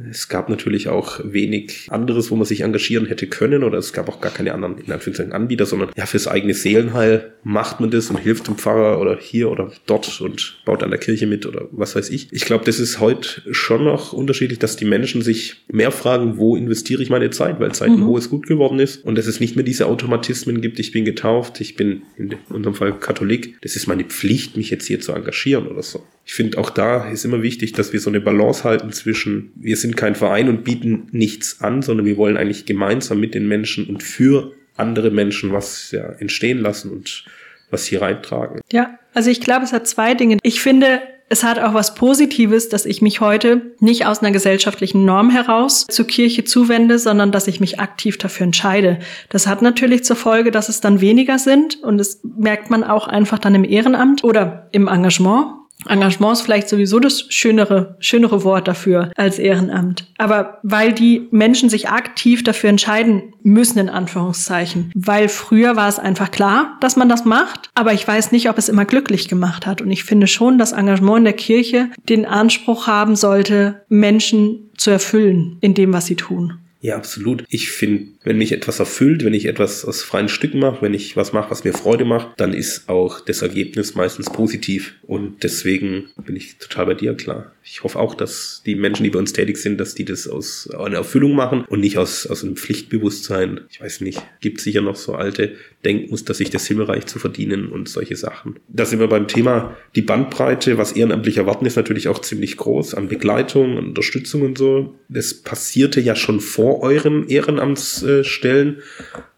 Es 0.10 0.28
gab 0.28 0.50
natürlich 0.50 0.90
auch 0.90 1.20
wenig 1.24 1.88
anderes, 1.90 2.30
wo 2.30 2.36
man 2.36 2.46
sich 2.46 2.62
engagieren 2.62 3.08
hätte 3.08 3.28
können 3.28 3.64
oder 3.64 3.78
es 3.78 3.94
gab 3.94 4.10
auch 4.10 4.22
gar 4.22 4.32
keine 4.32 4.54
anderen 4.54 4.78
in 4.78 4.92
Anführungszeichen 4.92 5.34
Anbieter, 5.34 5.66
sondern 5.66 5.90
ja, 5.96 6.06
fürs 6.06 6.28
eigene 6.28 6.54
Seelenheil 6.54 7.34
macht 7.44 7.80
man 7.80 7.90
das 7.90 8.10
und 8.10 8.18
hilft 8.18 8.48
dem 8.48 8.58
Pfarrer 8.58 9.00
oder 9.00 9.18
hier 9.20 9.50
oder 9.50 9.72
dort 9.86 10.22
und 10.22 10.62
baut 10.66 10.84
an 10.84 10.92
der 10.92 11.00
Kirche 11.00 11.28
mit 11.28 11.46
oder 11.46 11.68
was 11.72 11.96
weiß 11.96 12.10
ich. 12.10 12.28
Ich 12.32 12.46
glaube, 12.46 12.66
das 12.66 12.80
ist 12.80 13.00
heute 13.00 13.42
schon 13.52 13.84
noch 13.84 14.14
unterschiedlich, 14.14 14.60
dass 14.60 14.76
die 14.76 14.86
Menschen 14.86 15.22
sich 15.22 15.66
mehr 15.72 15.92
fragen, 15.92 16.38
wo 16.38 16.56
investiere 16.56 17.02
ich 17.02 17.10
meine 17.10 17.30
Zeit, 17.30 17.60
weil 17.60 17.72
Zeit 17.74 17.90
mhm. 17.90 17.96
ein 17.96 18.06
hohes 18.06 18.30
Gut 18.30 18.48
geworden 18.48 18.80
ist 18.80 19.04
und 19.04 19.18
dass 19.18 19.28
es 19.28 19.40
nicht 19.40 19.56
mehr 19.56 19.66
diese 19.66 19.88
Automatismen 19.88 20.62
gibt, 20.62 20.80
ich 20.80 20.92
bin 20.92 21.06
getauft, 21.06 21.60
ich 21.62 21.76
bin 21.76 22.04
in 22.18 22.36
unserem 22.50 22.76
Fall 22.76 22.94
Katholik, 22.94 23.58
das 23.62 23.76
ist 23.76 23.88
meine 23.88 24.04
Pflicht, 24.04 24.58
mich 24.58 24.70
jetzt 24.70 24.86
hier 24.86 25.00
zu 25.00 25.14
engagieren 25.14 25.68
oder 25.68 25.82
so. 25.82 26.04
Ich 26.26 26.34
finde 26.34 26.58
auch 26.58 26.70
da 26.70 27.10
ist 27.10 27.24
immer 27.24 27.42
wichtig, 27.42 27.72
dass 27.72 27.94
wir 27.94 28.02
so 28.02 28.10
eine 28.10 28.20
Balance 28.20 28.66
halten 28.66 28.92
zwischen, 28.92 29.54
wir 29.56 29.78
sind 29.78 29.87
kein 29.96 30.16
Verein 30.16 30.50
und 30.50 30.64
bieten 30.64 31.08
nichts 31.12 31.62
an, 31.62 31.82
sondern 31.82 32.06
wir 32.06 32.18
wollen 32.18 32.38
eigentlich 32.38 32.66
gemeinsam 32.66 33.20
mit 33.20 33.34
den 33.34 33.48
Menschen 33.48 33.86
und 33.88 34.04
für 34.04 34.54
andere 34.76 35.12
Menschen 35.12 35.52
was 35.52 35.92
ja, 35.92 36.04
entstehen 36.20 36.60
lassen 36.60 36.92
und 36.92 37.26
was 37.70 37.86
hier 37.86 38.02
reintragen. 38.02 38.62
Ja, 38.72 38.98
also 39.14 39.30
ich 39.30 39.42
glaube, 39.42 39.66
es 39.66 39.74
hat 39.74 39.88
zwei 39.88 40.14
Dinge. 40.14 40.38
Ich 40.44 40.62
finde, 40.62 41.02
es 41.30 41.44
hat 41.44 41.60
auch 41.60 41.74
was 41.74 41.96
Positives, 41.96 42.70
dass 42.70 42.86
ich 42.86 43.02
mich 43.02 43.20
heute 43.20 43.74
nicht 43.80 44.06
aus 44.06 44.20
einer 44.20 44.32
gesellschaftlichen 44.32 45.04
Norm 45.04 45.30
heraus 45.30 45.86
zur 45.90 46.08
Kirche 46.08 46.46
zuwende, 46.46 47.00
sondern 47.00 47.32
dass 47.32 47.48
ich 47.48 47.60
mich 47.60 47.80
aktiv 47.80 48.18
dafür 48.18 48.46
entscheide. 48.46 49.00
Das 49.30 49.48
hat 49.48 49.62
natürlich 49.62 50.06
zur 50.06 50.16
Folge, 50.16 50.52
dass 50.52 50.70
es 50.70 50.80
dann 50.80 51.02
weniger 51.02 51.38
sind 51.38 51.84
und 51.84 51.98
das 51.98 52.22
merkt 52.24 52.70
man 52.70 52.84
auch 52.84 53.08
einfach 53.08 53.40
dann 53.40 53.56
im 53.56 53.66
Ehrenamt 53.66 54.24
oder 54.24 54.70
im 54.72 54.88
Engagement. 54.88 55.48
Engagement 55.86 56.34
ist 56.34 56.42
vielleicht 56.42 56.70
sowieso 56.70 57.00
das 57.00 57.26
schönere, 57.30 57.96
schönere 58.00 58.44
Wort 58.44 58.68
dafür 58.68 59.12
als 59.16 59.40
Ehrenamt. 59.40 60.08
Aber 60.18 60.60
weil 60.64 60.92
die 60.92 61.28
Menschen 61.32 61.70
sich 61.70 61.90
aktiv 61.90 62.44
dafür 62.44 62.70
entscheiden 62.70 63.34
müssen, 63.44 63.78
in 63.78 63.90
Anführungszeichen. 63.90 64.92
Weil 64.96 65.30
früher 65.30 65.76
war 65.76 65.88
es 65.88 66.00
einfach 66.00 66.32
klar, 66.32 66.78
dass 66.82 66.96
man 66.96 67.10
das 67.10 67.26
macht, 67.26 67.70
aber 67.76 67.94
ich 67.94 68.08
weiß 68.08 68.32
nicht, 68.32 68.50
ob 68.50 68.58
es 68.58 68.70
immer 68.70 68.86
glücklich 68.86 69.28
gemacht 69.28 69.66
hat. 69.68 69.82
Und 69.82 69.92
ich 69.92 70.04
finde 70.04 70.28
schon, 70.28 70.58
dass 70.58 70.72
Engagement 70.72 71.20
in 71.20 71.26
der 71.26 71.34
Kirche 71.34 71.90
den 72.10 72.26
Anspruch 72.26 72.88
haben 72.88 73.16
sollte, 73.16 73.84
Menschen 73.88 74.72
zu 74.78 74.90
erfüllen 74.90 75.58
in 75.62 75.74
dem, 75.74 75.94
was 75.94 76.08
sie 76.08 76.16
tun. 76.16 76.60
Ja, 76.80 76.96
absolut. 76.96 77.44
Ich 77.50 77.72
finde, 77.72 78.12
wenn 78.24 78.38
mich 78.38 78.52
etwas 78.52 78.80
erfüllt, 78.80 79.24
wenn 79.24 79.34
ich 79.34 79.46
etwas 79.46 79.84
aus 79.84 80.04
freien 80.04 80.30
Stücken 80.30 80.60
mache, 80.60 80.82
wenn 80.84 80.94
ich 80.94 81.18
was 81.18 81.34
mache, 81.34 81.50
was 81.50 81.64
mir 81.64 81.74
Freude 81.74 82.06
macht, 82.06 82.40
dann 82.40 82.54
ist 82.54 82.88
auch 82.88 83.20
das 83.20 83.42
Ergebnis 83.42 83.96
meistens 83.96 84.30
positiv. 84.30 84.96
Und 85.02 85.44
deswegen 85.44 86.10
bin 86.24 86.36
ich 86.36 86.58
total 86.58 86.86
bei 86.88 86.94
dir 86.94 87.16
klar. 87.16 87.52
Ich 87.70 87.84
hoffe 87.84 88.00
auch, 88.00 88.16
dass 88.16 88.62
die 88.66 88.76
Menschen, 88.76 89.04
die 89.04 89.10
bei 89.10 89.20
uns 89.20 89.34
tätig 89.34 89.58
sind, 89.58 89.78
dass 89.78 89.94
die 89.94 90.06
das 90.06 90.28
aus 90.28 90.70
einer 90.72 90.98
Erfüllung 90.98 91.36
machen 91.36 91.66
und 91.68 91.82
nicht 91.82 91.98
aus, 91.98 92.26
aus 92.26 92.44
einem 92.44 92.56
Pflichtbewusstsein. 92.56 93.62
Ich 93.70 93.82
weiß 93.82 94.02
nicht, 94.02 94.22
gibt 94.40 94.62
sicher 94.62 94.82
noch 94.82 94.96
so 94.96 95.16
alte 95.16 95.56
Denkmuster, 95.84 96.34
sich 96.34 96.50
das 96.50 96.66
Himmelreich 96.66 97.06
zu 97.08 97.20
verdienen 97.20 97.68
und 97.68 97.90
solche 97.90 98.16
Sachen. 98.16 98.56
Da 98.70 98.86
sind 98.86 99.00
wir 99.00 99.08
beim 99.08 99.28
Thema 99.28 99.76
die 99.96 100.02
Bandbreite, 100.02 100.78
was 100.78 100.94
ehrenamtlich 100.94 101.38
erwarten, 101.38 101.66
ist 101.66 101.76
natürlich 101.76 102.08
auch 102.08 102.20
ziemlich 102.20 102.56
groß 102.56 102.94
an 102.94 103.10
Begleitung, 103.10 103.78
an 103.78 103.88
Unterstützung 103.88 104.44
und 104.44 104.58
so. 104.58 104.96
Das 105.10 105.34
passierte 105.34 106.00
ja 106.00 106.16
schon 106.16 106.40
vor 106.40 106.82
euren 106.82 107.28
Ehrenamtsstellen, 107.28 108.78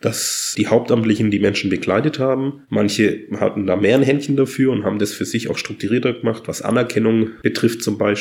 dass 0.01 0.53
die 0.57 0.67
Hauptamtlichen 0.67 1.31
die 1.31 1.39
Menschen 1.39 1.69
begleitet 1.69 2.19
haben. 2.19 2.61
Manche 2.69 3.27
hatten 3.37 3.65
da 3.65 3.75
mehr 3.75 3.97
ein 3.97 4.03
Händchen 4.03 4.37
dafür 4.37 4.71
und 4.71 4.85
haben 4.85 4.99
das 4.99 5.13
für 5.13 5.25
sich 5.25 5.49
auch 5.49 5.57
strukturierter 5.57 6.13
gemacht, 6.13 6.43
was 6.45 6.61
Anerkennung 6.61 7.31
betrifft 7.41 7.83
zum 7.83 7.97
Beispiel 7.97 8.18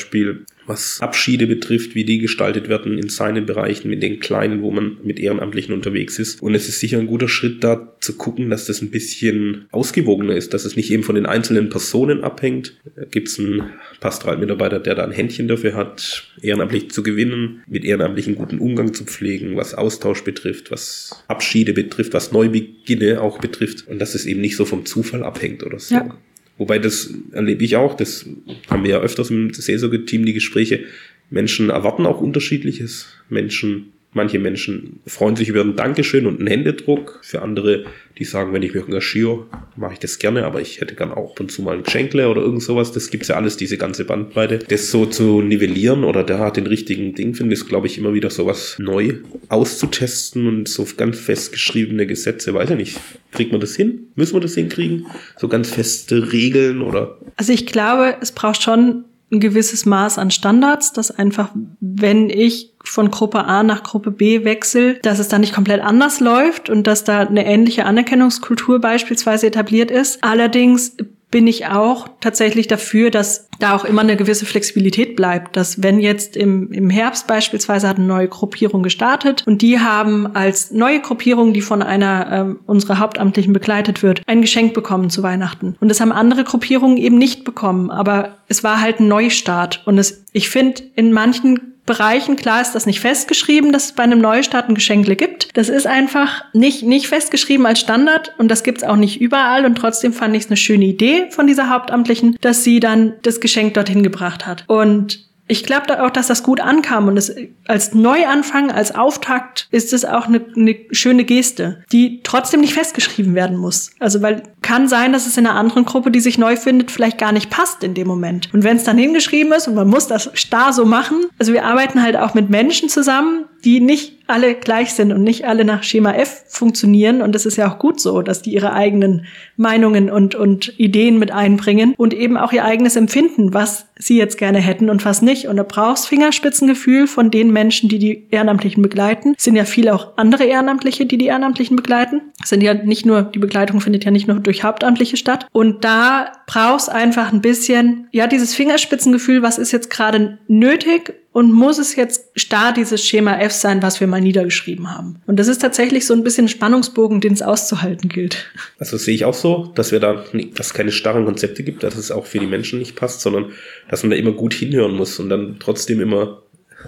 was 0.68 1.00
Abschiede 1.00 1.46
betrifft, 1.46 1.94
wie 1.94 2.04
die 2.04 2.18
gestaltet 2.18 2.68
werden 2.68 2.98
in 2.98 3.08
seinen 3.08 3.46
Bereichen, 3.46 3.88
mit 3.88 4.02
den 4.02 4.20
kleinen, 4.20 4.62
wo 4.62 4.70
man 4.70 4.98
mit 5.02 5.18
Ehrenamtlichen 5.18 5.74
unterwegs 5.74 6.18
ist. 6.18 6.42
Und 6.42 6.54
es 6.54 6.68
ist 6.68 6.80
sicher 6.80 6.98
ein 6.98 7.06
guter 7.06 7.28
Schritt 7.28 7.64
da 7.64 7.96
zu 8.00 8.16
gucken, 8.16 8.50
dass 8.50 8.66
das 8.66 8.82
ein 8.82 8.90
bisschen 8.90 9.66
ausgewogener 9.70 10.36
ist, 10.36 10.54
dass 10.54 10.64
es 10.64 10.76
nicht 10.76 10.90
eben 10.90 11.02
von 11.02 11.14
den 11.14 11.26
einzelnen 11.26 11.70
Personen 11.70 12.22
abhängt. 12.22 12.76
Gibt 13.10 13.28
es 13.28 13.38
einen 13.38 13.70
Pastoralmitarbeiter, 14.00 14.78
der 14.78 14.94
da 14.94 15.04
ein 15.04 15.12
Händchen 15.12 15.48
dafür 15.48 15.74
hat, 15.74 16.30
ehrenamtlich 16.42 16.90
zu 16.90 17.02
gewinnen, 17.02 17.62
mit 17.66 17.84
ehrenamlichen 17.84 18.34
guten 18.34 18.58
Umgang 18.58 18.92
zu 18.92 19.04
pflegen, 19.04 19.56
was 19.56 19.74
Austausch 19.74 20.22
betrifft, 20.22 20.70
was 20.70 21.24
Abschiede 21.28 21.72
betrifft, 21.72 22.12
was 22.12 22.32
Neubeginne 22.32 23.20
auch 23.22 23.38
betrifft 23.38 23.88
und 23.88 23.98
dass 23.98 24.14
es 24.14 24.26
eben 24.26 24.40
nicht 24.40 24.56
so 24.56 24.64
vom 24.64 24.84
Zufall 24.84 25.22
abhängt 25.22 25.64
oder 25.64 25.78
so. 25.78 25.94
Ja. 25.94 26.18
Wobei 26.58 26.78
das 26.78 27.14
erlebe 27.32 27.64
ich 27.64 27.76
auch, 27.76 27.94
das 27.94 28.26
haben 28.68 28.82
wir 28.82 28.90
ja 28.90 29.00
öfters 29.00 29.30
im 29.30 29.52
Seelsorge-Team 29.54 30.26
die 30.26 30.32
Gespräche. 30.32 30.84
Menschen 31.30 31.70
erwarten 31.70 32.04
auch 32.04 32.20
unterschiedliches. 32.20 33.08
Menschen 33.28 33.92
Manche 34.12 34.38
Menschen 34.38 35.00
freuen 35.06 35.36
sich 35.36 35.50
über 35.50 35.60
ein 35.60 35.76
Dankeschön 35.76 36.26
und 36.26 36.38
einen 36.38 36.48
Händedruck. 36.48 37.20
Für 37.22 37.42
andere, 37.42 37.84
die 38.18 38.24
sagen, 38.24 38.54
wenn 38.54 38.62
ich 38.62 38.72
mich 38.72 38.84
engagiere, 38.84 39.46
mache 39.76 39.92
ich 39.92 39.98
das 39.98 40.18
gerne, 40.18 40.46
aber 40.46 40.62
ich 40.62 40.80
hätte 40.80 40.94
gern 40.94 41.12
auch 41.12 41.32
ab 41.32 41.40
und 41.40 41.52
zu 41.52 41.60
mal 41.60 41.76
ein 41.76 41.82
Geschenkle 41.82 42.28
oder 42.30 42.40
irgend 42.40 42.62
sowas. 42.62 42.90
Das 42.92 43.10
gibt's 43.10 43.28
ja 43.28 43.36
alles, 43.36 43.58
diese 43.58 43.76
ganze 43.76 44.06
Bandbreite. 44.06 44.60
Das 44.60 44.90
so 44.90 45.04
zu 45.04 45.42
nivellieren 45.42 46.04
oder 46.04 46.24
da 46.24 46.50
den 46.50 46.66
richtigen 46.66 47.14
Ding 47.14 47.34
finden, 47.34 47.52
ist, 47.52 47.68
glaube 47.68 47.86
ich, 47.86 47.98
immer 47.98 48.14
wieder 48.14 48.30
sowas 48.30 48.76
neu 48.78 49.18
auszutesten 49.50 50.46
und 50.46 50.68
so 50.68 50.86
ganz 50.96 51.18
festgeschriebene 51.18 52.06
Gesetze, 52.06 52.54
weiß 52.54 52.70
ich 52.70 52.76
nicht. 52.76 53.00
Kriegt 53.32 53.52
man 53.52 53.60
das 53.60 53.76
hin? 53.76 54.08
Müssen 54.14 54.34
wir 54.34 54.40
das 54.40 54.54
hinkriegen? 54.54 55.06
So 55.36 55.48
ganz 55.48 55.70
feste 55.70 56.32
Regeln 56.32 56.80
oder? 56.80 57.18
Also 57.36 57.52
ich 57.52 57.66
glaube, 57.66 58.16
es 58.22 58.32
braucht 58.32 58.62
schon 58.62 59.04
ein 59.30 59.40
gewisses 59.40 59.84
Maß 59.84 60.18
an 60.18 60.30
Standards, 60.30 60.92
dass 60.92 61.10
einfach, 61.10 61.50
wenn 61.80 62.30
ich 62.30 62.72
von 62.82 63.10
Gruppe 63.10 63.44
A 63.44 63.62
nach 63.62 63.82
Gruppe 63.82 64.10
B 64.10 64.44
wechsle, 64.44 64.94
dass 64.94 65.18
es 65.18 65.28
da 65.28 65.38
nicht 65.38 65.54
komplett 65.54 65.82
anders 65.82 66.20
läuft 66.20 66.70
und 66.70 66.86
dass 66.86 67.04
da 67.04 67.20
eine 67.20 67.44
ähnliche 67.44 67.84
Anerkennungskultur 67.84 68.80
beispielsweise 68.80 69.46
etabliert 69.46 69.90
ist. 69.90 70.24
Allerdings 70.24 70.96
bin 71.30 71.46
ich 71.46 71.66
auch 71.66 72.08
tatsächlich 72.20 72.68
dafür, 72.68 73.10
dass 73.10 73.48
da 73.58 73.74
auch 73.74 73.84
immer 73.84 74.00
eine 74.00 74.16
gewisse 74.16 74.46
Flexibilität 74.46 75.16
bleibt, 75.16 75.56
dass 75.56 75.82
wenn 75.82 75.98
jetzt 75.98 76.36
im, 76.36 76.72
im 76.72 76.90
Herbst 76.90 77.26
beispielsweise 77.26 77.88
hat 77.88 77.98
eine 77.98 78.06
neue 78.06 78.28
Gruppierung 78.28 78.82
gestartet 78.82 79.44
und 79.46 79.60
die 79.60 79.80
haben 79.80 80.34
als 80.34 80.70
neue 80.70 81.00
Gruppierung, 81.00 81.52
die 81.52 81.60
von 81.60 81.82
einer 81.82 82.28
ähm, 82.32 82.60
unserer 82.66 82.98
Hauptamtlichen 82.98 83.52
begleitet 83.52 84.02
wird, 84.02 84.22
ein 84.26 84.40
Geschenk 84.40 84.74
bekommen 84.74 85.10
zu 85.10 85.22
Weihnachten. 85.22 85.76
Und 85.80 85.88
das 85.88 86.00
haben 86.00 86.12
andere 86.12 86.44
Gruppierungen 86.44 86.96
eben 86.96 87.18
nicht 87.18 87.44
bekommen, 87.44 87.90
aber 87.90 88.38
es 88.48 88.64
war 88.64 88.80
halt 88.80 89.00
ein 89.00 89.08
Neustart 89.08 89.82
und 89.86 89.98
es, 89.98 90.24
ich 90.32 90.48
finde, 90.48 90.82
in 90.94 91.12
manchen 91.12 91.74
Bereichen. 91.88 92.36
Klar 92.36 92.60
ist 92.60 92.72
das 92.72 92.86
nicht 92.86 93.00
festgeschrieben, 93.00 93.72
dass 93.72 93.86
es 93.86 93.92
bei 93.92 94.04
einem 94.04 94.20
Neustart 94.20 94.68
ein 94.68 94.76
Geschenkle 94.76 95.16
gibt. 95.16 95.48
Das 95.56 95.68
ist 95.68 95.88
einfach 95.88 96.44
nicht, 96.52 96.84
nicht 96.84 97.08
festgeschrieben 97.08 97.66
als 97.66 97.80
Standard 97.80 98.34
und 98.38 98.48
das 98.48 98.62
gibt 98.62 98.78
es 98.78 98.84
auch 98.84 98.96
nicht 98.96 99.20
überall. 99.20 99.64
Und 99.64 99.74
trotzdem 99.74 100.12
fand 100.12 100.36
ich 100.36 100.44
es 100.44 100.48
eine 100.48 100.56
schöne 100.56 100.84
Idee 100.84 101.26
von 101.30 101.48
dieser 101.48 101.70
Hauptamtlichen, 101.70 102.36
dass 102.40 102.62
sie 102.62 102.78
dann 102.78 103.14
das 103.22 103.40
Geschenk 103.40 103.74
dorthin 103.74 104.04
gebracht 104.04 104.46
hat. 104.46 104.64
Und 104.68 105.28
ich 105.48 105.64
glaube 105.64 106.04
auch, 106.04 106.10
dass 106.10 106.26
das 106.26 106.42
gut 106.42 106.60
ankam 106.60 107.08
und 107.08 107.16
es 107.16 107.34
als 107.66 107.94
Neuanfang, 107.94 108.70
als 108.70 108.94
Auftakt 108.94 109.66
ist 109.70 109.94
es 109.94 110.04
auch 110.04 110.26
eine, 110.26 110.44
eine, 110.54 110.76
schöne 110.90 111.24
Geste, 111.24 111.82
die 111.90 112.20
trotzdem 112.22 112.60
nicht 112.60 112.74
festgeschrieben 112.74 113.34
werden 113.34 113.56
muss. 113.56 113.92
Also 113.98 114.20
weil 114.20 114.42
kann 114.68 114.86
sein, 114.86 115.14
dass 115.14 115.26
es 115.26 115.38
in 115.38 115.46
einer 115.46 115.58
anderen 115.58 115.86
Gruppe, 115.86 116.10
die 116.10 116.20
sich 116.20 116.36
neu 116.36 116.54
findet, 116.54 116.90
vielleicht 116.90 117.16
gar 117.16 117.32
nicht 117.32 117.48
passt 117.48 117.82
in 117.82 117.94
dem 117.94 118.06
Moment. 118.06 118.50
Und 118.52 118.64
wenn 118.64 118.76
es 118.76 118.84
dann 118.84 118.98
hingeschrieben 118.98 119.50
ist 119.54 119.66
und 119.66 119.74
man 119.74 119.88
muss 119.88 120.08
das 120.08 120.28
starr 120.34 120.74
so 120.74 120.84
machen, 120.84 121.24
also 121.38 121.54
wir 121.54 121.64
arbeiten 121.64 122.02
halt 122.02 122.18
auch 122.18 122.34
mit 122.34 122.50
Menschen 122.50 122.90
zusammen, 122.90 123.46
die 123.64 123.80
nicht 123.80 124.18
alle 124.28 124.54
gleich 124.54 124.92
sind 124.92 125.10
und 125.10 125.24
nicht 125.24 125.46
alle 125.46 125.64
nach 125.64 125.82
Schema 125.82 126.12
F 126.12 126.44
funktionieren. 126.48 127.22
Und 127.22 127.34
das 127.34 127.46
ist 127.46 127.56
ja 127.56 127.70
auch 127.70 127.78
gut 127.78 127.98
so, 127.98 128.20
dass 128.22 128.42
die 128.42 128.52
ihre 128.52 128.74
eigenen 128.74 129.24
Meinungen 129.56 130.10
und, 130.10 130.34
und 130.34 130.78
Ideen 130.78 131.18
mit 131.18 131.32
einbringen 131.32 131.94
und 131.96 132.12
eben 132.12 132.36
auch 132.36 132.52
ihr 132.52 132.64
eigenes 132.64 132.94
Empfinden, 132.94 133.54
was 133.54 133.86
sie 133.98 134.18
jetzt 134.18 134.36
gerne 134.36 134.58
hätten 134.58 134.90
und 134.90 135.04
was 135.04 135.22
nicht. 135.22 135.48
Und 135.48 135.56
da 135.56 135.62
brauchst 135.62 136.08
Fingerspitzengefühl 136.08 137.06
von 137.06 137.30
den 137.30 137.52
Menschen, 137.52 137.88
die 137.88 137.98
die 137.98 138.26
Ehrenamtlichen 138.30 138.82
begleiten. 138.82 139.34
Es 139.36 139.44
sind 139.44 139.56
ja 139.56 139.64
viele 139.64 139.94
auch 139.94 140.16
andere 140.16 140.44
Ehrenamtliche, 140.44 141.06
die 141.06 141.18
die 141.18 141.26
Ehrenamtlichen 141.26 141.74
begleiten. 141.74 142.20
Es 142.42 142.50
sind 142.50 142.60
ja 142.60 142.74
nicht 142.74 143.06
nur, 143.06 143.22
die 143.22 143.38
Begleitung 143.38 143.80
findet 143.80 144.04
ja 144.04 144.10
nicht 144.10 144.28
nur 144.28 144.38
durch 144.40 144.57
Hauptamtliche 144.62 145.16
statt. 145.16 145.46
Und 145.52 145.84
da 145.84 146.32
brauchst 146.46 146.90
einfach 146.90 147.32
ein 147.32 147.40
bisschen, 147.40 148.08
ja, 148.12 148.26
dieses 148.26 148.54
Fingerspitzengefühl, 148.54 149.42
was 149.42 149.58
ist 149.58 149.72
jetzt 149.72 149.90
gerade 149.90 150.38
nötig 150.48 151.14
und 151.32 151.52
muss 151.52 151.78
es 151.78 151.94
jetzt 151.94 152.30
starr 152.34 152.72
dieses 152.72 153.04
Schema 153.04 153.38
F 153.38 153.52
sein, 153.52 153.82
was 153.82 154.00
wir 154.00 154.06
mal 154.06 154.20
niedergeschrieben 154.20 154.90
haben. 154.96 155.22
Und 155.26 155.38
das 155.38 155.46
ist 155.46 155.60
tatsächlich 155.60 156.06
so 156.06 156.14
ein 156.14 156.24
bisschen 156.24 156.48
Spannungsbogen, 156.48 157.20
den 157.20 157.32
es 157.32 157.42
auszuhalten 157.42 158.08
gilt. 158.08 158.50
Also 158.78 158.96
sehe 158.96 159.14
ich 159.14 159.24
auch 159.24 159.34
so, 159.34 159.70
dass 159.74 159.92
wir 159.92 160.00
da, 160.00 160.24
dass 160.54 160.66
es 160.68 160.74
keine 160.74 160.90
starren 160.90 161.24
Konzepte 161.24 161.62
gibt, 161.62 161.82
dass 161.82 161.96
es 161.96 162.10
auch 162.10 162.26
für 162.26 162.38
die 162.38 162.46
Menschen 162.46 162.78
nicht 162.78 162.96
passt, 162.96 163.20
sondern 163.20 163.52
dass 163.88 164.02
man 164.02 164.10
da 164.10 164.16
immer 164.16 164.32
gut 164.32 164.54
hinhören 164.54 164.94
muss 164.94 165.18
und 165.20 165.28
dann 165.28 165.56
trotzdem 165.60 166.00
immer 166.00 166.42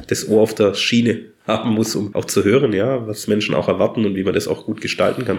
das 0.09 0.29
Ohr 0.29 0.43
auf 0.43 0.55
der 0.55 0.75
Schiene 0.75 1.21
haben 1.47 1.71
muss, 1.71 1.95
um 1.97 2.15
auch 2.15 2.25
zu 2.25 2.45
hören, 2.45 2.73
ja, 2.73 3.07
was 3.07 3.27
Menschen 3.27 3.55
auch 3.55 3.69
erwarten 3.69 4.05
und 4.05 4.15
wie 4.15 4.25
man 4.25 4.35
das 4.35 4.49
auch 4.49 4.67
gut 4.67 4.81
gestalten 4.81 5.25
kann. 5.25 5.39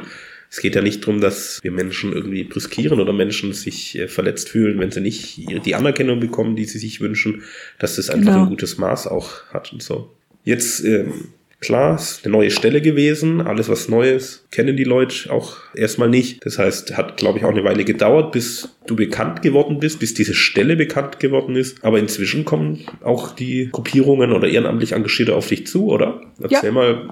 Es 0.51 0.59
geht 0.59 0.75
ja 0.75 0.81
nicht 0.81 1.01
darum, 1.01 1.21
dass 1.21 1.59
wir 1.63 1.71
Menschen 1.71 2.11
irgendwie 2.11 2.43
brüskieren 2.43 2.99
oder 2.99 3.13
Menschen 3.13 3.53
sich 3.53 3.97
äh, 3.97 4.07
verletzt 4.07 4.49
fühlen, 4.49 4.79
wenn 4.79 4.91
sie 4.91 4.99
nicht 4.99 5.37
die 5.65 5.75
Anerkennung 5.75 6.19
bekommen, 6.19 6.55
die 6.55 6.65
sie 6.65 6.77
sich 6.77 6.99
wünschen, 6.99 7.43
dass 7.79 7.95
das 7.95 8.09
einfach 8.09 8.33
genau. 8.33 8.43
ein 8.43 8.49
gutes 8.49 8.77
Maß 8.77 9.07
auch 9.07 9.45
hat 9.53 9.71
und 9.71 9.81
so. 9.81 10.11
Jetzt 10.43 10.83
ähm, 10.83 11.29
Klar, 11.61 11.93
ist 11.93 12.25
eine 12.25 12.31
neue 12.31 12.49
Stelle 12.49 12.81
gewesen. 12.81 13.39
Alles, 13.39 13.69
was 13.69 13.87
Neues, 13.87 14.47
kennen 14.49 14.75
die 14.75 14.83
Leute 14.83 15.31
auch 15.31 15.57
erstmal 15.75 16.09
nicht. 16.09 16.43
Das 16.43 16.57
heißt, 16.57 16.97
hat, 16.97 17.17
glaube 17.17 17.37
ich, 17.37 17.45
auch 17.45 17.51
eine 17.51 17.63
Weile 17.63 17.85
gedauert, 17.85 18.31
bis 18.31 18.69
du 18.87 18.95
bekannt 18.95 19.43
geworden 19.43 19.77
bist, 19.79 19.99
bis 19.99 20.15
diese 20.15 20.33
Stelle 20.33 20.75
bekannt 20.75 21.19
geworden 21.19 21.55
ist. 21.55 21.85
Aber 21.85 21.99
inzwischen 21.99 22.45
kommen 22.45 22.79
auch 23.03 23.35
die 23.35 23.69
Gruppierungen 23.71 24.31
oder 24.31 24.47
ehrenamtlich 24.47 24.93
Engagierte 24.93 25.35
auf 25.35 25.47
dich 25.49 25.67
zu, 25.67 25.85
oder? 25.85 26.21
Erzähl 26.41 26.69
ja. 26.69 26.71
mal 26.71 27.09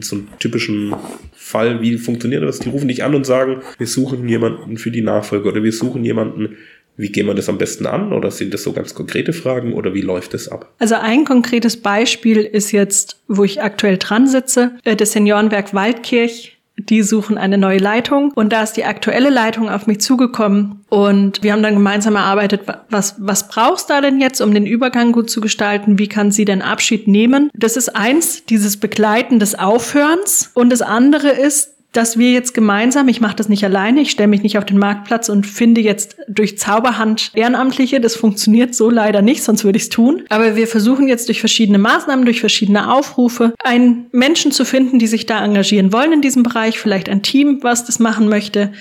so 0.00 0.16
einen 0.16 0.28
typischen 0.38 0.94
Fall, 1.32 1.80
wie 1.80 1.98
funktioniert 1.98 2.42
das? 2.42 2.58
Die 2.58 2.68
rufen 2.68 2.88
dich 2.88 3.04
an 3.04 3.14
und 3.14 3.24
sagen, 3.24 3.62
wir 3.78 3.86
suchen 3.86 4.28
jemanden 4.28 4.78
für 4.78 4.90
die 4.90 5.02
Nachfolge 5.02 5.48
oder 5.48 5.62
wir 5.62 5.72
suchen 5.72 6.04
jemanden 6.04 6.56
wie 6.96 7.12
gehen 7.12 7.26
wir 7.26 7.34
das 7.34 7.48
am 7.48 7.58
besten 7.58 7.86
an? 7.86 8.12
Oder 8.12 8.30
sind 8.30 8.54
das 8.54 8.62
so 8.62 8.72
ganz 8.72 8.94
konkrete 8.94 9.32
Fragen 9.32 9.74
oder 9.74 9.94
wie 9.94 10.00
läuft 10.00 10.34
das 10.34 10.48
ab? 10.48 10.72
Also 10.78 10.94
ein 10.94 11.24
konkretes 11.24 11.76
Beispiel 11.76 12.38
ist 12.38 12.72
jetzt, 12.72 13.20
wo 13.28 13.44
ich 13.44 13.62
aktuell 13.62 13.98
dran 13.98 14.26
sitze, 14.26 14.72
äh, 14.84 14.96
das 14.96 15.12
Seniorenwerk 15.12 15.74
Waldkirch. 15.74 16.55
Die 16.78 17.02
suchen 17.02 17.38
eine 17.38 17.58
neue 17.58 17.78
Leitung 17.78 18.32
und 18.34 18.52
da 18.52 18.62
ist 18.62 18.74
die 18.74 18.84
aktuelle 18.84 19.30
Leitung 19.30 19.68
auf 19.68 19.86
mich 19.86 20.00
zugekommen 20.00 20.84
und 20.88 21.42
wir 21.42 21.52
haben 21.52 21.62
dann 21.62 21.74
gemeinsam 21.74 22.16
erarbeitet, 22.16 22.62
was, 22.90 23.16
was 23.18 23.48
brauchst 23.48 23.88
du 23.88 23.94
da 23.94 24.00
denn 24.00 24.20
jetzt, 24.20 24.40
um 24.40 24.52
den 24.52 24.66
Übergang 24.66 25.12
gut 25.12 25.30
zu 25.30 25.40
gestalten? 25.40 25.98
Wie 25.98 26.08
kann 26.08 26.30
sie 26.30 26.44
denn 26.44 26.62
Abschied 26.62 27.08
nehmen? 27.08 27.50
Das 27.54 27.76
ist 27.76 27.96
eins, 27.96 28.44
dieses 28.44 28.76
Begleiten 28.76 29.38
des 29.38 29.58
Aufhörens 29.58 30.50
und 30.54 30.70
das 30.70 30.82
andere 30.82 31.30
ist, 31.30 31.75
dass 31.96 32.18
wir 32.18 32.30
jetzt 32.30 32.52
gemeinsam, 32.52 33.08
ich 33.08 33.20
mache 33.20 33.36
das 33.36 33.48
nicht 33.48 33.64
alleine, 33.64 34.02
ich 34.02 34.10
stelle 34.10 34.28
mich 34.28 34.42
nicht 34.42 34.58
auf 34.58 34.66
den 34.66 34.78
Marktplatz 34.78 35.28
und 35.28 35.46
finde 35.46 35.80
jetzt 35.80 36.16
durch 36.28 36.58
Zauberhand 36.58 37.30
Ehrenamtliche, 37.34 38.00
das 38.00 38.14
funktioniert 38.16 38.74
so 38.74 38.90
leider 38.90 39.22
nicht, 39.22 39.42
sonst 39.42 39.64
würde 39.64 39.78
ich 39.78 39.84
es 39.84 39.88
tun. 39.88 40.24
Aber 40.28 40.56
wir 40.56 40.68
versuchen 40.68 41.08
jetzt 41.08 41.28
durch 41.28 41.40
verschiedene 41.40 41.78
Maßnahmen, 41.78 42.26
durch 42.26 42.40
verschiedene 42.40 42.92
Aufrufe, 42.92 43.54
einen 43.64 44.06
Menschen 44.12 44.52
zu 44.52 44.64
finden, 44.64 44.98
die 44.98 45.06
sich 45.06 45.24
da 45.24 45.42
engagieren 45.42 45.92
wollen 45.92 46.12
in 46.12 46.20
diesem 46.20 46.42
Bereich, 46.42 46.78
vielleicht 46.78 47.08
ein 47.08 47.22
Team, 47.22 47.60
was 47.62 47.86
das 47.86 47.98
machen 47.98 48.28
möchte, 48.28 48.72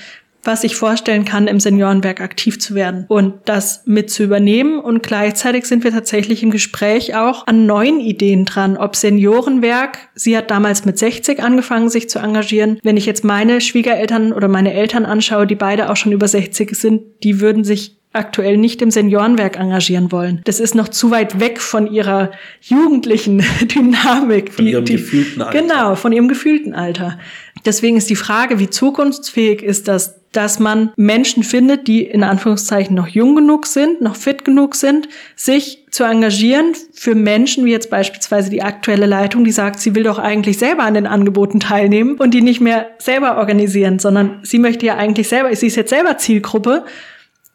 was 0.46 0.64
ich 0.64 0.76
vorstellen 0.76 1.26
kann, 1.26 1.48
im 1.48 1.60
Seniorenwerk 1.60 2.22
aktiv 2.22 2.60
zu 2.60 2.76
werden 2.76 3.06
und 3.08 3.34
das 3.46 3.84
mit 3.86 4.10
zu 4.10 4.24
übernehmen. 4.24 4.80
Und 4.80 5.04
gleichzeitig 5.04 5.66
sind 5.66 5.84
wir 5.84 5.92
tatsächlich 5.92 6.44
im 6.44 6.52
Gespräch 6.52 7.16
auch 7.16 7.48
an 7.48 7.66
neuen 7.66 8.00
Ideen 8.00 8.46
dran, 8.46 8.78
ob 8.78 8.96
Seniorenwerk, 8.96 10.10
sie 10.16 10.38
hat 10.38 10.52
damals 10.52 10.86
mit 10.86 10.98
60 10.98 11.42
angefangen, 11.42 11.90
sich 11.90 12.10
zu 12.10 12.20
engagieren. 12.20 12.80
Wenn 12.84 12.98
ich 12.98 13.06
jetzt 13.06 13.24
meine 13.24 13.62
Schwiegereltern 13.62 14.34
oder 14.34 14.48
meine 14.48 14.74
Eltern 14.74 15.06
anschaue, 15.06 15.48
die 15.48 15.56
beide 15.56 15.90
auch 15.90 15.96
schon 15.96 16.12
über 16.12 16.28
60 16.28 16.76
sind, 16.76 17.02
die 17.24 17.42
würden 17.42 17.64
sich 17.64 17.98
aktuell 18.16 18.58
nicht 18.58 18.82
im 18.82 18.92
Seniorenwerk 18.92 19.58
engagieren 19.58 20.12
wollen. 20.12 20.42
Das 20.46 20.60
ist 20.60 20.74
noch 20.74 20.88
zu 20.88 21.12
weit 21.12 21.40
weg 21.40 21.60
von 21.60 21.86
ihrer 21.86 22.32
jugendlichen 22.62 23.44
Dynamik. 23.62 24.54
Von 24.54 24.66
die, 24.66 24.72
ihrem 24.72 24.86
die, 24.86 24.94
gefühlten 24.94 25.42
Alter. 25.42 25.62
Genau, 25.62 25.96
von 25.96 26.12
ihrem 26.14 26.28
gefühlten 26.28 26.74
Alter. 26.74 27.20
Deswegen 27.66 27.98
ist 27.98 28.10
die 28.10 28.16
Frage, 28.16 28.60
wie 28.60 28.70
zukunftsfähig 28.70 29.62
ist 29.62 29.88
das, 29.88 30.22
dass 30.36 30.60
man 30.60 30.92
Menschen 30.96 31.44
findet, 31.44 31.88
die 31.88 32.04
in 32.04 32.24
Anführungszeichen 32.24 32.96
noch 32.96 33.08
jung 33.08 33.36
genug 33.36 33.66
sind, 33.66 34.02
noch 34.02 34.16
fit 34.16 34.46
genug 34.46 34.76
sind, 34.76 35.08
sich 35.36 35.86
zu 35.92 36.04
engagieren 36.04 36.74
für 36.94 37.16
Menschen, 37.16 37.66
wie 37.66 37.72
jetzt 37.72 37.90
beispielsweise 37.90 38.50
die 38.50 38.62
aktuelle 38.62 39.06
Leitung, 39.06 39.46
die 39.46 39.52
sagt, 39.52 39.80
sie 39.80 39.96
will 39.96 40.04
doch 40.04 40.20
eigentlich 40.20 40.58
selber 40.58 40.84
an 40.84 40.94
den 40.94 41.08
Angeboten 41.08 41.60
teilnehmen 41.60 42.16
und 42.16 42.34
die 42.34 42.42
nicht 42.42 42.62
mehr 42.62 42.88
selber 42.98 43.38
organisieren, 43.38 44.00
sondern 44.00 44.40
sie 44.44 44.60
möchte 44.60 44.86
ja 44.86 44.98
eigentlich 44.98 45.30
selber, 45.30 45.56
sie 45.56 45.68
ist 45.68 45.76
jetzt 45.76 45.90
selber 45.90 46.18
Zielgruppe 46.18 46.84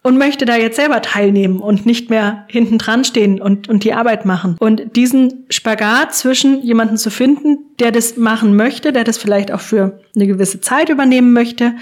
und 0.02 0.16
möchte 0.16 0.46
da 0.46 0.56
jetzt 0.56 0.76
selber 0.76 1.02
teilnehmen 1.02 1.58
und 1.58 1.84
nicht 1.84 2.08
mehr 2.08 2.46
hinten 2.48 2.78
dran 2.78 3.04
stehen 3.04 3.40
und, 3.40 3.68
und 3.68 3.84
die 3.84 3.92
Arbeit 3.92 4.24
machen. 4.24 4.56
Und 4.58 4.96
diesen 4.96 5.44
Spagat 5.50 6.14
zwischen 6.14 6.62
jemanden 6.62 6.96
zu 6.96 7.10
finden, 7.10 7.58
der 7.78 7.92
das 7.92 8.16
machen 8.16 8.56
möchte, 8.56 8.92
der 8.92 9.04
das 9.04 9.18
vielleicht 9.18 9.52
auch 9.52 9.60
für 9.60 10.00
eine 10.16 10.26
gewisse 10.26 10.60
Zeit 10.60 10.88
übernehmen 10.88 11.32
möchte 11.32 11.74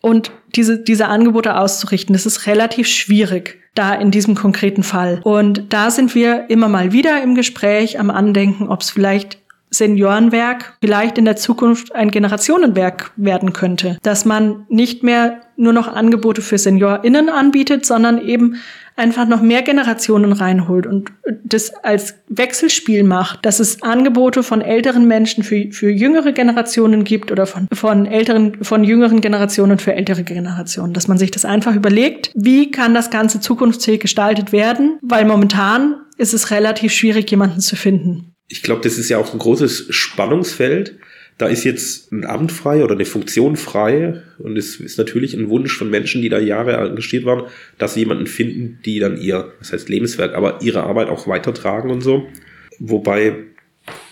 und 0.00 0.30
diese, 0.54 0.78
diese 0.78 1.08
Angebote 1.08 1.58
auszurichten, 1.58 2.12
das 2.12 2.26
ist 2.26 2.46
relativ 2.46 2.86
schwierig 2.86 3.58
da 3.74 3.94
in 3.94 4.10
diesem 4.10 4.34
konkreten 4.34 4.82
Fall. 4.82 5.20
Und 5.22 5.72
da 5.72 5.90
sind 5.90 6.14
wir 6.14 6.48
immer 6.48 6.68
mal 6.68 6.92
wieder 6.92 7.22
im 7.22 7.34
Gespräch 7.34 8.00
am 8.00 8.10
Andenken, 8.10 8.68
ob 8.68 8.80
es 8.80 8.90
vielleicht 8.90 9.38
Seniorenwerk 9.70 10.76
vielleicht 10.80 11.18
in 11.18 11.24
der 11.24 11.36
Zukunft 11.36 11.94
ein 11.94 12.10
Generationenwerk 12.10 13.12
werden 13.16 13.52
könnte, 13.52 13.98
dass 14.02 14.24
man 14.24 14.64
nicht 14.68 15.02
mehr 15.02 15.40
nur 15.56 15.72
noch 15.72 15.88
Angebote 15.88 16.40
für 16.40 16.56
SeniorInnen 16.56 17.28
anbietet, 17.28 17.84
sondern 17.84 18.18
eben 18.18 18.56
einfach 18.96 19.28
noch 19.28 19.42
mehr 19.42 19.62
Generationen 19.62 20.32
reinholt 20.32 20.86
und 20.86 21.12
das 21.44 21.72
als 21.84 22.14
Wechselspiel 22.28 23.04
macht, 23.04 23.44
dass 23.44 23.60
es 23.60 23.82
Angebote 23.82 24.42
von 24.42 24.62
älteren 24.62 25.06
Menschen 25.06 25.44
für, 25.44 25.70
für 25.70 25.90
jüngere 25.90 26.32
Generationen 26.32 27.04
gibt 27.04 27.30
oder 27.30 27.46
von, 27.46 27.68
von 27.72 28.06
älteren, 28.06 28.64
von 28.64 28.84
jüngeren 28.84 29.20
Generationen 29.20 29.78
für 29.78 29.94
ältere 29.94 30.24
Generationen, 30.24 30.94
dass 30.94 31.08
man 31.08 31.18
sich 31.18 31.30
das 31.30 31.44
einfach 31.44 31.76
überlegt, 31.76 32.30
wie 32.34 32.70
kann 32.70 32.94
das 32.94 33.10
Ganze 33.10 33.40
zukunftsfähig 33.40 34.00
gestaltet 34.00 34.52
werden, 34.52 34.98
weil 35.02 35.26
momentan 35.26 35.96
ist 36.16 36.32
es 36.32 36.50
relativ 36.50 36.92
schwierig, 36.92 37.30
jemanden 37.30 37.60
zu 37.60 37.76
finden. 37.76 38.32
Ich 38.48 38.62
glaube, 38.62 38.80
das 38.82 38.96
ist 38.96 39.10
ja 39.10 39.18
auch 39.18 39.32
ein 39.32 39.38
großes 39.38 39.88
Spannungsfeld. 39.90 40.98
Da 41.38 41.48
ist 41.48 41.64
jetzt 41.64 42.12
ein 42.12 42.24
Amt 42.24 42.50
frei 42.50 42.82
oder 42.82 42.94
eine 42.94 43.04
Funktion 43.04 43.56
frei 43.56 44.22
und 44.38 44.56
es 44.56 44.80
ist 44.80 44.96
natürlich 44.96 45.34
ein 45.34 45.50
Wunsch 45.50 45.76
von 45.76 45.90
Menschen, 45.90 46.22
die 46.22 46.30
da 46.30 46.38
Jahre 46.38 46.76
engagiert 46.76 47.26
waren, 47.26 47.44
dass 47.76 47.94
sie 47.94 48.00
jemanden 48.00 48.26
finden, 48.26 48.78
die 48.86 48.98
dann 49.00 49.20
ihr, 49.20 49.52
das 49.58 49.72
heißt 49.72 49.88
Lebenswerk, 49.90 50.34
aber 50.34 50.62
ihre 50.62 50.84
Arbeit 50.84 51.08
auch 51.08 51.28
weitertragen 51.28 51.90
und 51.90 52.00
so. 52.00 52.26
Wobei 52.78 53.36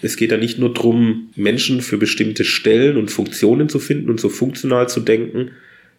es 0.03 0.17
geht 0.17 0.31
ja 0.31 0.37
nicht 0.37 0.59
nur 0.59 0.73
darum, 0.73 1.31
Menschen 1.35 1.81
für 1.81 1.97
bestimmte 1.97 2.45
Stellen 2.45 2.97
und 2.97 3.11
Funktionen 3.11 3.69
zu 3.69 3.79
finden 3.79 4.11
und 4.11 4.21
so 4.21 4.29
funktional 4.29 4.89
zu 4.89 5.01
denken, 5.01 5.53